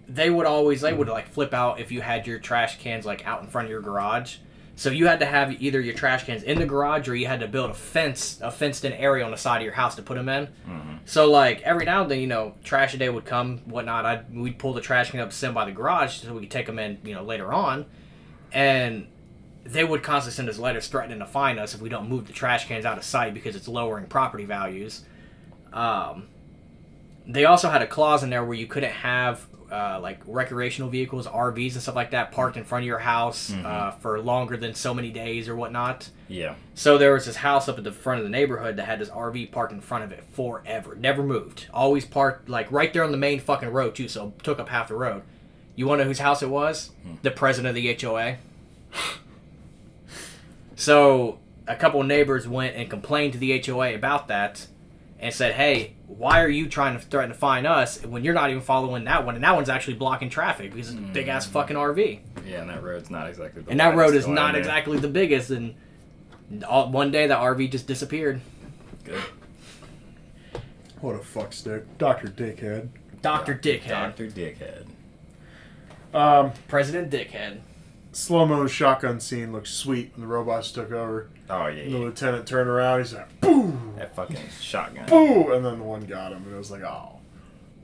[0.07, 3.25] they would always they would like flip out if you had your trash cans like
[3.25, 4.37] out in front of your garage.
[4.79, 7.41] So you had to have either your trash cans in the garage or you had
[7.41, 10.15] to build a fence, a fenced-in area on the side of your house to put
[10.15, 10.47] them in.
[11.03, 14.05] So like every now and then, you know, trash day would come, whatnot.
[14.05, 16.65] I'd we'd pull the trash can up, 'em by the garage, so we could take
[16.65, 17.87] them in, you know, later on.
[18.53, 19.07] And
[19.65, 22.33] they would constantly send us letters threatening to fine us if we don't move the
[22.33, 25.03] trash cans out of sight because it's lowering property values.
[25.73, 26.29] Um,
[27.27, 31.27] they also had a clause in there where you couldn't have uh, like recreational vehicles,
[31.27, 34.73] RVs, and stuff like that parked in front of your house uh, for longer than
[34.73, 36.09] so many days or whatnot.
[36.27, 36.55] Yeah.
[36.75, 39.09] So there was this house up at the front of the neighborhood that had this
[39.09, 43.11] RV parked in front of it forever, never moved, always parked like right there on
[43.11, 44.07] the main fucking road too.
[44.07, 45.23] So took up half the road.
[45.75, 46.91] You want to know whose house it was?
[47.21, 48.37] The president of the HOA.
[50.75, 54.67] so a couple neighbors went and complained to the HOA about that,
[55.19, 58.49] and said, "Hey, why are you trying to threaten to fine us when you're not
[58.49, 59.35] even following that one?
[59.35, 62.69] And that one's actually blocking traffic because it's a big ass fucking RV." Yeah, and
[62.71, 63.61] that road's not exactly.
[63.61, 64.59] The And that road is going not there.
[64.59, 65.51] exactly the biggest.
[65.51, 65.75] And
[66.67, 68.41] all, one day that RV just disappeared.
[69.05, 69.21] good.
[71.01, 71.97] What a fuck stick.
[71.97, 72.27] Dr.
[72.27, 72.89] Dickhead.
[73.21, 74.85] Doctor Dickhead, Doctor Dickhead.
[76.13, 77.59] Um, President Dickhead.
[78.11, 81.29] Slow mo shotgun scene looks sweet when the robots took over.
[81.49, 81.97] Oh yeah, The yeah.
[81.99, 82.99] lieutenant turned around.
[82.99, 85.07] He's like, "Boom, that fucking shotgun.
[85.07, 87.19] boo," and then the one got him, and it was like, "Oh."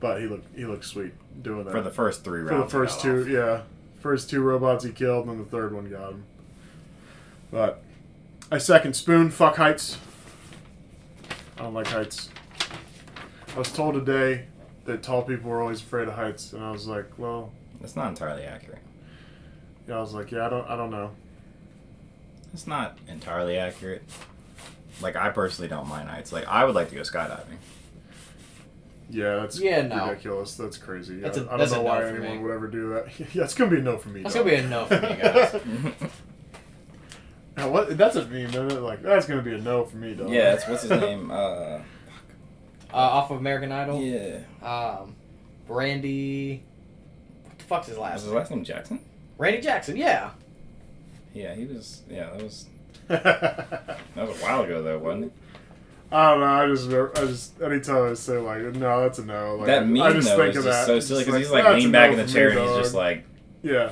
[0.00, 1.12] But he looked he looked sweet
[1.42, 3.24] doing that For the first three For the first two.
[3.24, 3.60] got Yeah,
[4.00, 6.24] first two robots he killed, and then the third one got him.
[7.50, 7.82] But
[8.52, 9.30] I second Spoon.
[9.30, 9.96] Fuck heights.
[11.58, 12.28] I don't like heights.
[13.54, 14.44] I was told today
[14.84, 17.50] that tall people were always afraid of heights, and I was like, well.
[17.80, 18.80] That's not entirely accurate.
[19.88, 21.10] Yeah, I was like, yeah, I don't, I don't know.
[22.52, 24.02] It's not entirely accurate.
[25.02, 26.32] Like I personally don't mind heights.
[26.32, 27.58] Like I would like to go skydiving.
[29.10, 30.08] Yeah, that's Yeah, no.
[30.08, 30.56] ridiculous.
[30.56, 31.20] That's crazy.
[31.20, 32.42] That's I a- I don't that's a know no why for anyone me.
[32.42, 33.06] would ever do that.
[33.34, 34.22] yeah, it's gonna be a no for me.
[34.22, 34.46] That's dog.
[34.46, 36.00] gonna be a no for me, guys.
[37.56, 37.96] Now, what?
[37.96, 38.80] That's a meme, isn't it?
[38.80, 40.28] Like that's gonna be a no for me, dog.
[40.30, 41.30] yeah, it's what's his name?
[41.30, 41.82] Uh, Uh,
[42.92, 44.00] off of American Idol.
[44.02, 44.38] yeah.
[44.62, 45.14] Um,
[45.68, 46.62] Randy.
[47.44, 48.34] What the fuck's his Was last his name?
[48.36, 49.00] last name Jackson?
[49.38, 49.96] Randy Jackson.
[49.96, 50.30] Yeah.
[51.34, 52.02] Yeah, he was.
[52.08, 52.66] Yeah, that was
[53.08, 55.32] that was a while ago though, wasn't it?
[56.10, 56.46] I don't know.
[56.46, 59.56] I just, I just, anytime I say like, no, that's a no.
[59.56, 60.86] Like, that meme I just though think is of just that.
[60.86, 62.94] so silly just because he's like leaning back no in the chair and he's just
[62.94, 63.24] like,
[63.62, 63.90] yeah.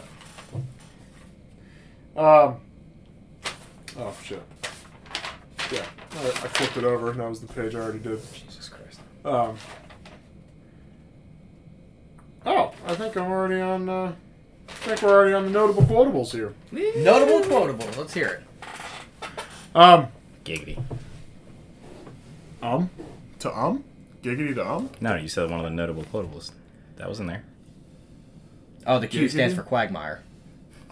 [2.17, 2.61] Um.
[3.99, 4.43] Oh shit.
[5.73, 8.21] Yeah, I, I flipped it over, and that was the page I already did.
[8.33, 9.01] Jesus Christ.
[9.25, 9.57] Um.
[12.47, 13.89] Oh, I think I'm already on.
[13.89, 14.15] Uh,
[14.69, 16.55] I think we're already on the notable quotables here.
[16.73, 17.97] Notable quotables.
[17.97, 18.43] Let's hear it.
[19.75, 20.09] Um.
[20.45, 20.81] Giggity.
[22.63, 22.91] Um.
[23.41, 23.85] To um.
[24.23, 24.91] Giggity to um.
[25.01, 26.53] No, you said one of the notable quotables.
[26.97, 27.45] That was in there.
[28.87, 30.23] Oh, the Q Yeah, stands for Quagmire.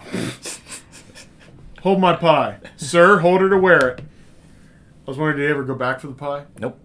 [1.83, 3.19] Hold my pie, sir.
[3.19, 4.01] Hold her to wear it.
[4.01, 4.05] I
[5.11, 6.45] was wondering, did he ever go back for the pie?
[6.59, 6.79] Nope.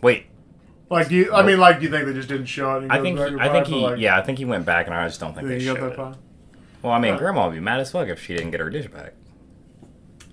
[0.00, 0.26] Wait,
[0.92, 2.90] Like, do you, I mean, like, do you think they just didn't show it?
[2.90, 5.06] I think he, I think he, like, yeah, I think he went back, and I
[5.08, 5.96] just don't think they showed that it.
[5.96, 6.14] pie?
[6.82, 7.18] Well, I mean, Huh.
[7.18, 9.14] Grandma would be mad as fuck if she didn't get her dish back.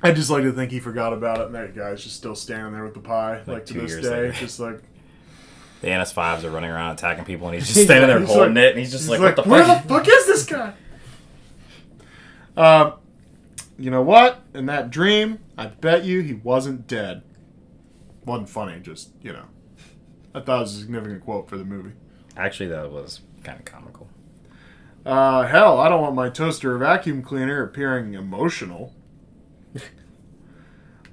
[0.04, 2.74] I just like to think he forgot about it, and that guy's just still standing
[2.74, 4.10] there with the pie, like, to this day.
[4.10, 4.32] later.
[4.34, 4.82] Just like,
[5.82, 8.70] The NS5s are running around attacking people, and he's just standing there holding like- it,
[8.72, 10.74] and he's just he's like, "What the where fuck?" the fuck is this guy?
[12.58, 12.94] Um,
[13.78, 14.42] you know what?
[14.54, 17.22] In that dream, I bet you he wasn't dead.
[18.26, 19.46] Wasn't funny, just you know.
[20.34, 21.94] I thought it was a significant quote for the movie.
[22.38, 24.08] Actually, that was kind of comical.
[25.06, 28.94] Uh, hell, I don't want my toaster or vacuum cleaner appearing emotional.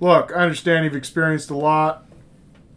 [0.01, 2.07] Look, I understand you've experienced a lot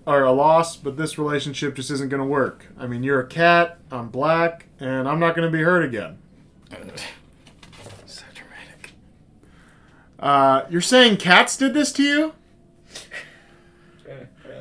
[0.06, 2.68] or a loss, but this relationship just isn't going to work.
[2.78, 6.20] I mean, you're a cat, I'm black, and I'm not going to be hurt again.
[8.06, 8.92] so dramatic.
[10.20, 12.34] Uh, you're saying cats did this to you?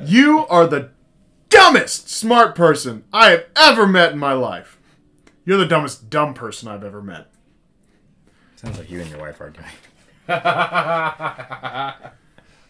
[0.03, 0.91] You are the
[1.59, 4.77] dumbest smart person I have ever met in my life.
[5.45, 7.27] You're the dumbest dumb person I've ever met.
[8.55, 9.69] Sounds like you and your wife arguing.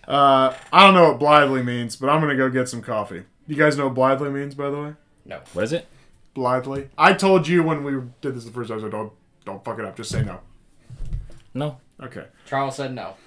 [0.07, 3.25] Uh, I don't know what blithely means, but I'm gonna go get some coffee.
[3.45, 4.93] You guys know what blithely means, by the way?
[5.23, 5.39] No.
[5.53, 5.85] What is it?
[6.33, 6.89] Blithely.
[6.97, 8.79] I told you when we did this the first time.
[8.79, 9.13] I said, don't
[9.45, 9.95] don't fuck it up.
[9.95, 10.39] Just say no.
[11.53, 11.77] No.
[12.01, 12.25] Okay.
[12.47, 13.17] Charles said no.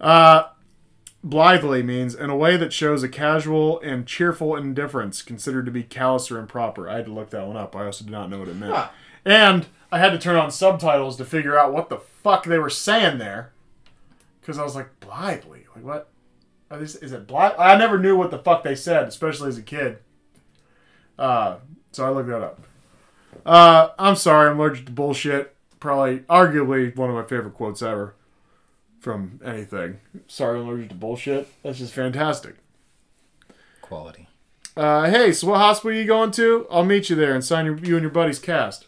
[0.00, 0.44] Uh,
[1.22, 5.82] blithely means in a way that shows a casual and cheerful indifference considered to be
[5.82, 6.88] callous or improper.
[6.88, 7.74] I had to look that one up.
[7.74, 8.74] I also did not know what it meant.
[8.74, 8.88] Huh.
[9.24, 12.70] And I had to turn on subtitles to figure out what the fuck they were
[12.70, 13.52] saying there.
[14.40, 15.66] Because I was like, blithely?
[15.74, 16.08] Like, what?
[16.70, 17.54] Are these, is it blithe?
[17.58, 19.98] I never knew what the fuck they said, especially as a kid.
[21.18, 21.56] Uh,
[21.92, 22.60] so I looked that up.
[23.44, 25.54] Uh, I'm sorry, I'm allergic to bullshit.
[25.80, 28.14] Probably, arguably, one of my favorite quotes ever
[29.00, 30.00] from anything.
[30.26, 31.48] Sorry, I'm allergic to bullshit.
[31.62, 32.56] That's just fantastic.
[33.80, 34.28] Quality.
[34.76, 36.66] Uh, hey, so what hospital are you going to?
[36.70, 38.86] I'll meet you there and sign your, you and your buddy's cast.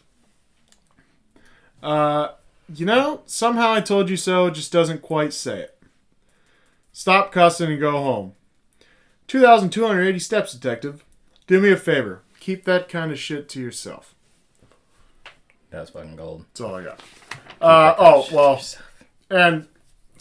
[1.83, 2.29] Uh,
[2.73, 5.83] you know, somehow I told you so just doesn't quite say it.
[6.93, 8.33] Stop cussing and go home.
[9.27, 11.03] 2,280 steps, detective.
[11.47, 12.21] Do me a favor.
[12.39, 14.13] Keep that kind of shit to yourself.
[15.69, 16.45] That's fucking gold.
[16.49, 16.99] That's all I got.
[17.61, 18.61] Uh, oh, well,
[19.29, 19.67] and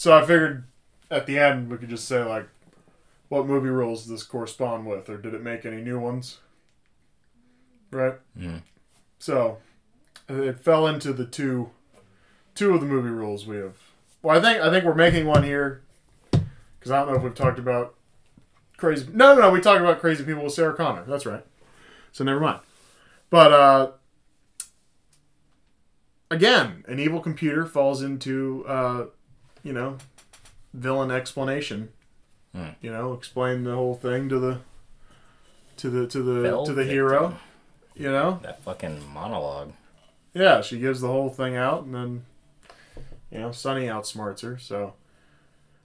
[0.01, 0.65] so I figured
[1.11, 2.49] at the end we could just say, like,
[3.29, 6.39] what movie rules does this correspond with, or did it make any new ones?
[7.91, 8.15] Right?
[8.35, 8.63] Mm.
[9.19, 9.59] So
[10.27, 11.69] it fell into the two
[12.55, 13.77] two of the movie rules we have.
[14.23, 15.83] Well, I think I think we're making one here
[16.31, 17.95] because I don't know if we've talked about
[18.79, 19.07] crazy.
[19.13, 19.51] No, no, no.
[19.51, 21.05] We talked about crazy people with Sarah Connor.
[21.05, 21.45] That's right.
[22.11, 22.61] So never mind.
[23.29, 23.91] But uh,
[26.31, 29.07] again, an evil computer falls into uh,
[29.63, 29.99] you know
[30.75, 31.91] villain explanation.
[32.55, 32.71] Hmm.
[32.81, 34.59] You know, explain the whole thing to the
[35.79, 36.95] to the to the Fell to the victim.
[36.95, 37.39] hero.
[37.95, 39.73] You know, That fucking monologue.
[40.33, 42.25] yeah, she gives the whole thing out, and then
[43.31, 44.59] you know Sonny outsmarts her.
[44.59, 44.95] So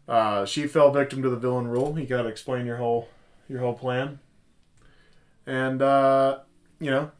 [0.07, 1.99] uh, she fell victim to the villain rule.
[1.99, 3.09] You got to explain your whole
[3.49, 4.19] your whole plan,
[5.45, 6.39] and uh,
[6.79, 7.11] you know,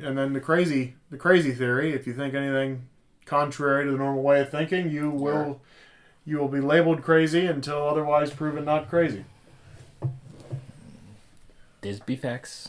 [0.00, 1.92] and then the crazy the crazy theory.
[1.92, 2.88] If you think anything
[3.26, 5.60] contrary to the normal way of thinking, you will
[6.28, 9.24] you will be labeled crazy until otherwise proven not crazy.
[11.82, 12.68] Disby facts.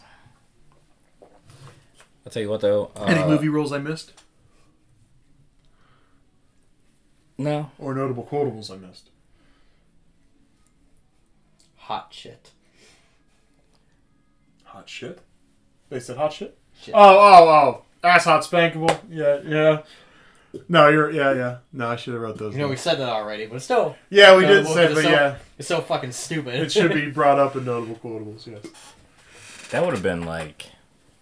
[1.21, 2.91] I'll tell you what though.
[2.95, 4.13] Uh, Any movie rules I missed,
[7.37, 7.71] No.
[7.79, 9.09] or notable quotables I missed?
[11.77, 12.51] Hot shit.
[14.65, 15.19] Hot shit.
[15.89, 16.57] They said hot shit.
[16.81, 16.93] Shit.
[16.95, 17.81] Oh, oh, oh.
[18.07, 18.97] Ass hot spankable.
[19.09, 19.81] Yeah, yeah.
[20.67, 21.11] No, you're.
[21.11, 21.57] Yeah, yeah.
[21.73, 22.53] No, I should have wrote those.
[22.55, 25.03] You know, we said that already, but still, yeah, we did well, say, it's but
[25.03, 26.55] so- yeah, it's so fucking stupid.
[26.55, 28.47] it should be brought up in notable quotables.
[28.47, 28.65] Yes.
[29.71, 30.65] That would have been like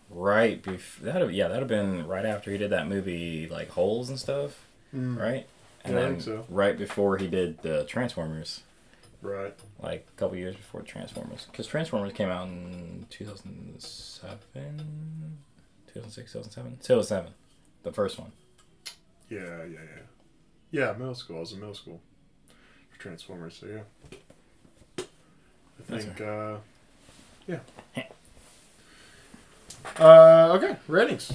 [0.10, 1.06] right before.
[1.12, 4.18] That yeah, that would have been right after he did that movie like Holes and
[4.20, 4.66] stuff,
[4.96, 5.18] mm.
[5.20, 5.46] right?
[5.84, 6.46] And Yeah, I then think so.
[6.50, 8.62] right before he did the Transformers,
[9.22, 9.54] Right.
[9.82, 14.38] like a couple years before Transformers, because Transformers came out in 2007,
[15.94, 17.32] 2006, 2007, 2007,
[17.84, 18.32] the first one.
[19.30, 20.02] Yeah, yeah, yeah.
[20.72, 21.38] Yeah, middle school.
[21.38, 22.02] I was in middle school
[22.92, 23.58] for Transformers.
[23.60, 25.04] So yeah.
[25.92, 26.22] I think.
[26.22, 26.58] uh
[27.48, 27.60] Yeah.
[30.00, 31.32] Uh, okay, ratings.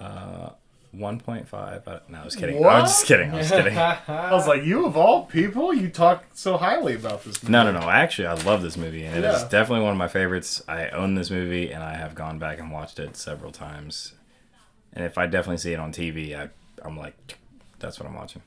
[0.00, 0.50] Uh,
[0.96, 1.54] 1.5.
[1.86, 2.58] I, no, I was kidding.
[2.58, 2.72] What?
[2.72, 3.30] I was just kidding.
[3.30, 3.76] I was kidding.
[3.78, 7.42] I was like, you of all people, you talk so highly about this.
[7.42, 7.52] Movie.
[7.52, 7.88] No, no, no.
[7.88, 10.62] Actually, I love this movie, and it is definitely one of my favorites.
[10.66, 14.14] I own this movie, and I have gone back and watched it several times.
[14.92, 16.50] And if I definitely see it on TV, I,
[16.84, 17.14] I'm like,
[17.78, 18.42] that's what I'm watching.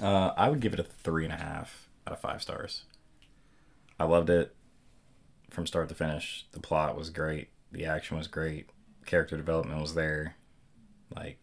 [0.00, 2.84] Uh, I would give it a three and a half out of five stars.
[4.00, 4.54] I loved it
[5.50, 6.46] from start to finish.
[6.52, 7.48] The plot was great.
[7.70, 8.68] The action was great.
[9.06, 10.36] Character development was there.
[11.14, 11.38] Like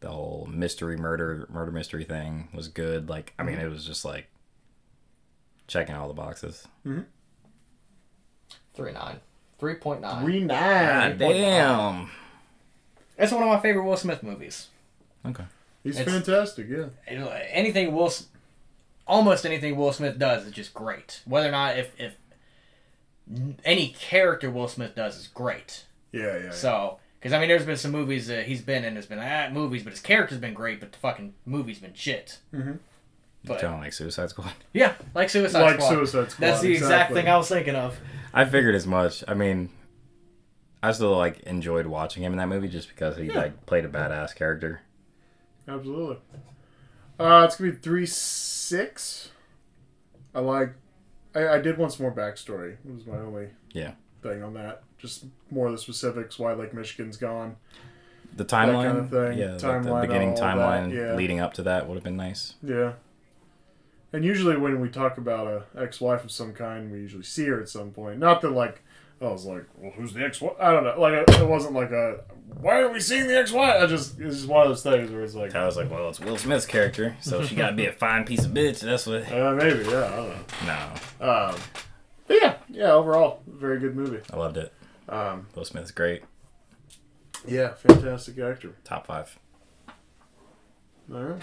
[0.00, 3.08] the whole mystery murder murder mystery thing was good.
[3.08, 4.28] Like I mean, it was just like
[5.68, 6.66] checking all the boxes.
[8.74, 9.20] Three nine.
[9.58, 10.24] Three point nine.
[10.24, 11.10] Three nine.
[11.10, 12.10] God damn.
[13.18, 14.68] It's one of my favorite Will Smith movies.
[15.26, 15.44] Okay.
[15.84, 16.68] He's It's- fantastic.
[16.68, 16.86] Yeah.
[17.10, 18.26] You know, Anything Will, S-
[19.06, 21.20] almost anything Will Smith does is just great.
[21.24, 22.14] Whether or not if if
[23.64, 25.84] any character Will Smith does is great.
[26.12, 26.44] Yeah, yeah.
[26.44, 26.50] yeah.
[26.50, 28.94] So, because I mean, there's been some movies that he's been in.
[28.94, 32.38] There's been ah, movies, but his character's been great, but the fucking movie's been shit.
[32.52, 32.72] Mm-hmm.
[33.44, 34.52] But Kind of like Suicide Squad.
[34.72, 35.64] yeah, like Suicide Squad.
[35.66, 35.90] like Squad.
[35.90, 36.46] Suicide Squad.
[36.46, 37.22] That's the exact exactly.
[37.22, 37.98] thing I was thinking of.
[38.34, 39.24] I figured as much.
[39.26, 39.68] I mean,
[40.82, 43.38] I still like enjoyed watching him in that movie just because he Yeah.
[43.38, 44.80] like played a badass character.
[45.68, 46.16] Absolutely.
[47.20, 49.30] Uh, it's gonna be three six.
[50.34, 50.74] I like.
[51.34, 52.72] I, I did want some more backstory.
[52.86, 53.92] It was my only Yeah.
[54.22, 54.82] thing on that.
[54.98, 56.38] Just more of the specifics.
[56.38, 57.56] Why Lake Michigan's gone.
[58.36, 59.38] The timeline, kind of thing.
[59.38, 61.14] yeah, the- Timeline, the beginning timeline yeah.
[61.14, 62.54] leading up to that would have been nice.
[62.62, 62.94] Yeah.
[64.12, 67.60] And usually when we talk about a ex-wife of some kind, we usually see her
[67.60, 68.18] at some point.
[68.18, 68.82] Not that like
[69.22, 70.40] I was like, well, who's the X?
[70.40, 70.60] What?
[70.60, 70.98] I don't know.
[71.00, 72.24] Like it, wasn't like a.
[72.60, 73.52] Why are we seeing the X?
[73.52, 73.78] Y?
[73.78, 76.08] I just it's just one of those things where it's like, I was like, well,
[76.08, 78.80] it's Will Smith's character, so she gotta be a fine piece of bitch.
[78.80, 79.30] That's what.
[79.32, 80.38] uh, maybe yeah, I don't know.
[80.66, 81.54] No, Um,
[82.26, 82.92] but yeah, yeah.
[82.92, 84.20] Overall, very good movie.
[84.32, 84.72] I loved it.
[85.08, 86.22] Um, Will Smith's great.
[87.46, 88.74] yeah, fantastic actor.
[88.84, 89.38] Top five.
[91.12, 91.42] All right.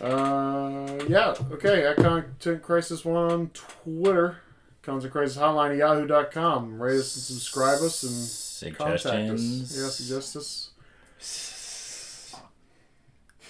[0.00, 1.34] Uh, yeah.
[1.52, 1.94] Okay.
[1.96, 4.38] Content Crisis One on Twitter.
[4.84, 6.80] Content Crisis Hotline at yahoo.com.
[6.80, 9.40] Rate us and subscribe us and contact us.
[9.76, 10.70] Yeah, suggest us.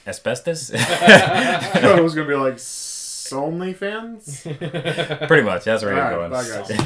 [0.07, 0.70] Asbestos.
[0.74, 2.59] I was gonna be like,
[3.32, 4.43] Only fans.
[4.43, 5.64] Pretty much.
[5.64, 6.30] That's where All you're right, going.
[6.30, 6.68] bye, guys.